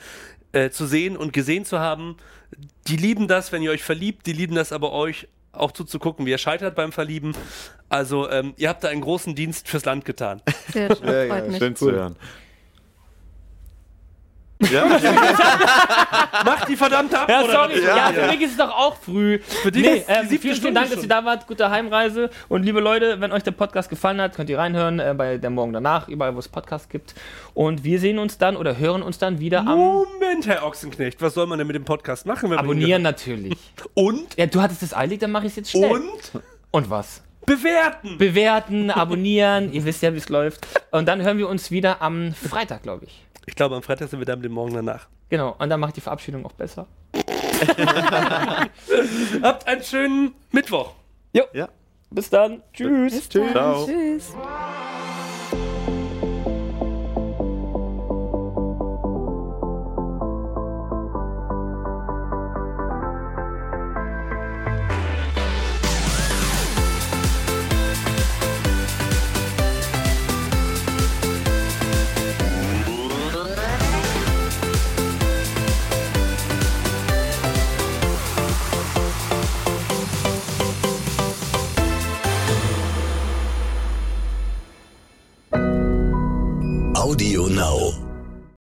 äh, 0.53 0.71
zu 0.71 0.87
sehen 0.87 1.15
und 1.15 1.31
gesehen 1.31 1.63
zu 1.63 1.79
haben. 1.79 2.17
Die 2.87 2.97
lieben 2.97 3.27
das, 3.27 3.51
wenn 3.51 3.61
ihr 3.61 3.69
euch 3.69 3.83
verliebt, 3.83 4.25
die 4.25 4.33
lieben 4.33 4.55
das 4.55 4.73
aber 4.73 4.93
euch 4.93 5.27
auch 5.59 5.71
zuzugucken, 5.71 6.25
wie 6.25 6.31
ihr 6.31 6.37
scheitert 6.37 6.75
beim 6.75 6.91
Verlieben. 6.91 7.33
Also 7.89 8.29
ähm, 8.29 8.53
ihr 8.57 8.69
habt 8.69 8.83
da 8.83 8.89
einen 8.89 9.01
großen 9.01 9.35
Dienst 9.35 9.67
fürs 9.67 9.85
Land 9.85 10.05
getan. 10.05 10.41
Sehr 10.71 10.95
schön, 10.95 11.07
Ja, 11.07 11.27
freut 11.27 11.43
ja, 11.45 11.49
mich. 11.49 11.57
Schön 11.57 11.75
zu 11.75 11.91
hören. 11.91 12.15
Ja, 14.61 14.85
Macht 16.45 16.67
die 16.67 16.75
verdammte 16.75 17.15
Ja, 17.15 17.21
Abmoderation. 17.21 17.81
sorry. 17.81 17.85
Ja, 17.85 18.11
für 18.11 18.27
mich 18.27 18.41
ist 18.41 18.51
es 18.51 18.57
doch 18.57 18.71
auch 18.71 18.97
früh. 18.97 19.39
Für 19.39 19.71
dich 19.71 19.83
nee, 19.83 20.03
ähm, 20.07 20.27
vielen, 20.27 20.55
vielen 20.57 20.75
Dank, 20.75 20.87
dass 20.87 20.95
schon. 20.95 21.03
ihr 21.03 21.09
da 21.09 21.23
wart. 21.23 21.47
Gute 21.47 21.69
Heimreise. 21.69 22.29
Und 22.49 22.63
liebe 22.63 22.81
Leute, 22.81 23.21
wenn 23.21 23.31
euch 23.31 23.43
der 23.43 23.51
Podcast 23.51 23.89
gefallen 23.89 24.19
hat, 24.19 24.35
könnt 24.35 24.49
ihr 24.49 24.57
reinhören 24.57 24.99
äh, 24.99 25.13
bei 25.17 25.37
der 25.37 25.49
Morgen 25.49 25.71
danach, 25.71 26.09
überall, 26.09 26.35
wo 26.35 26.39
es 26.39 26.49
Podcasts 26.49 26.89
gibt. 26.89 27.15
Und 27.53 27.85
wir 27.85 27.99
sehen 28.01 28.19
uns 28.19 28.37
dann 28.37 28.57
oder 28.57 28.77
hören 28.77 29.01
uns 29.01 29.17
dann 29.17 29.39
wieder 29.39 29.59
am 29.59 29.77
Moment, 29.77 30.45
Herr 30.45 30.65
Ochsenknecht, 30.65 31.21
was 31.21 31.35
soll 31.35 31.47
man 31.47 31.57
denn 31.57 31.67
mit 31.67 31.75
dem 31.77 31.85
Podcast 31.85 32.25
machen? 32.25 32.49
Wenn 32.49 32.59
Abonnieren 32.59 33.01
natürlich. 33.01 33.57
Und, 33.93 34.35
Ja, 34.37 34.45
du 34.45 34.61
hattest 34.61 34.83
es 34.83 34.93
eilig, 34.93 35.19
dann 35.19 35.31
mache 35.31 35.45
ich 35.45 35.51
es 35.51 35.55
jetzt 35.55 35.71
schnell. 35.71 35.91
und 35.91 36.41
Und 36.71 36.89
was? 36.89 37.21
bewerten. 37.45 38.17
Bewerten, 38.19 38.91
abonnieren, 38.91 39.73
ihr 39.73 39.83
wisst 39.83 40.03
ja, 40.03 40.13
wie 40.13 40.17
es 40.17 40.29
läuft. 40.29 40.67
Und 40.91 41.07
dann 41.07 41.21
hören 41.23 41.39
wir 41.39 41.49
uns 41.49 41.71
wieder 41.71 41.99
am 42.01 42.33
Freitag, 42.33 42.83
glaube 42.83 43.05
ich. 43.05 43.25
Ich 43.45 43.55
glaube, 43.55 43.75
am 43.75 43.81
Freitag 43.83 44.09
sind 44.09 44.19
wir 44.19 44.25
da 44.25 44.35
mit 44.35 44.45
dem 44.45 44.53
Morgen 44.53 44.73
danach. 44.73 45.07
Genau, 45.29 45.55
und 45.57 45.69
dann 45.69 45.79
mache 45.79 45.89
ich 45.89 45.95
die 45.95 46.01
Verabschiedung 46.01 46.45
auch 46.45 46.53
besser. 46.53 46.87
Habt 49.41 49.67
einen 49.67 49.83
schönen 49.83 50.35
Mittwoch. 50.51 50.93
Jo, 51.33 51.43
ja. 51.53 51.69
bis 52.09 52.29
dann. 52.29 52.63
Tschüss. 52.73 53.29
Ciao. 53.29 53.85
Tschüss. 53.85 54.33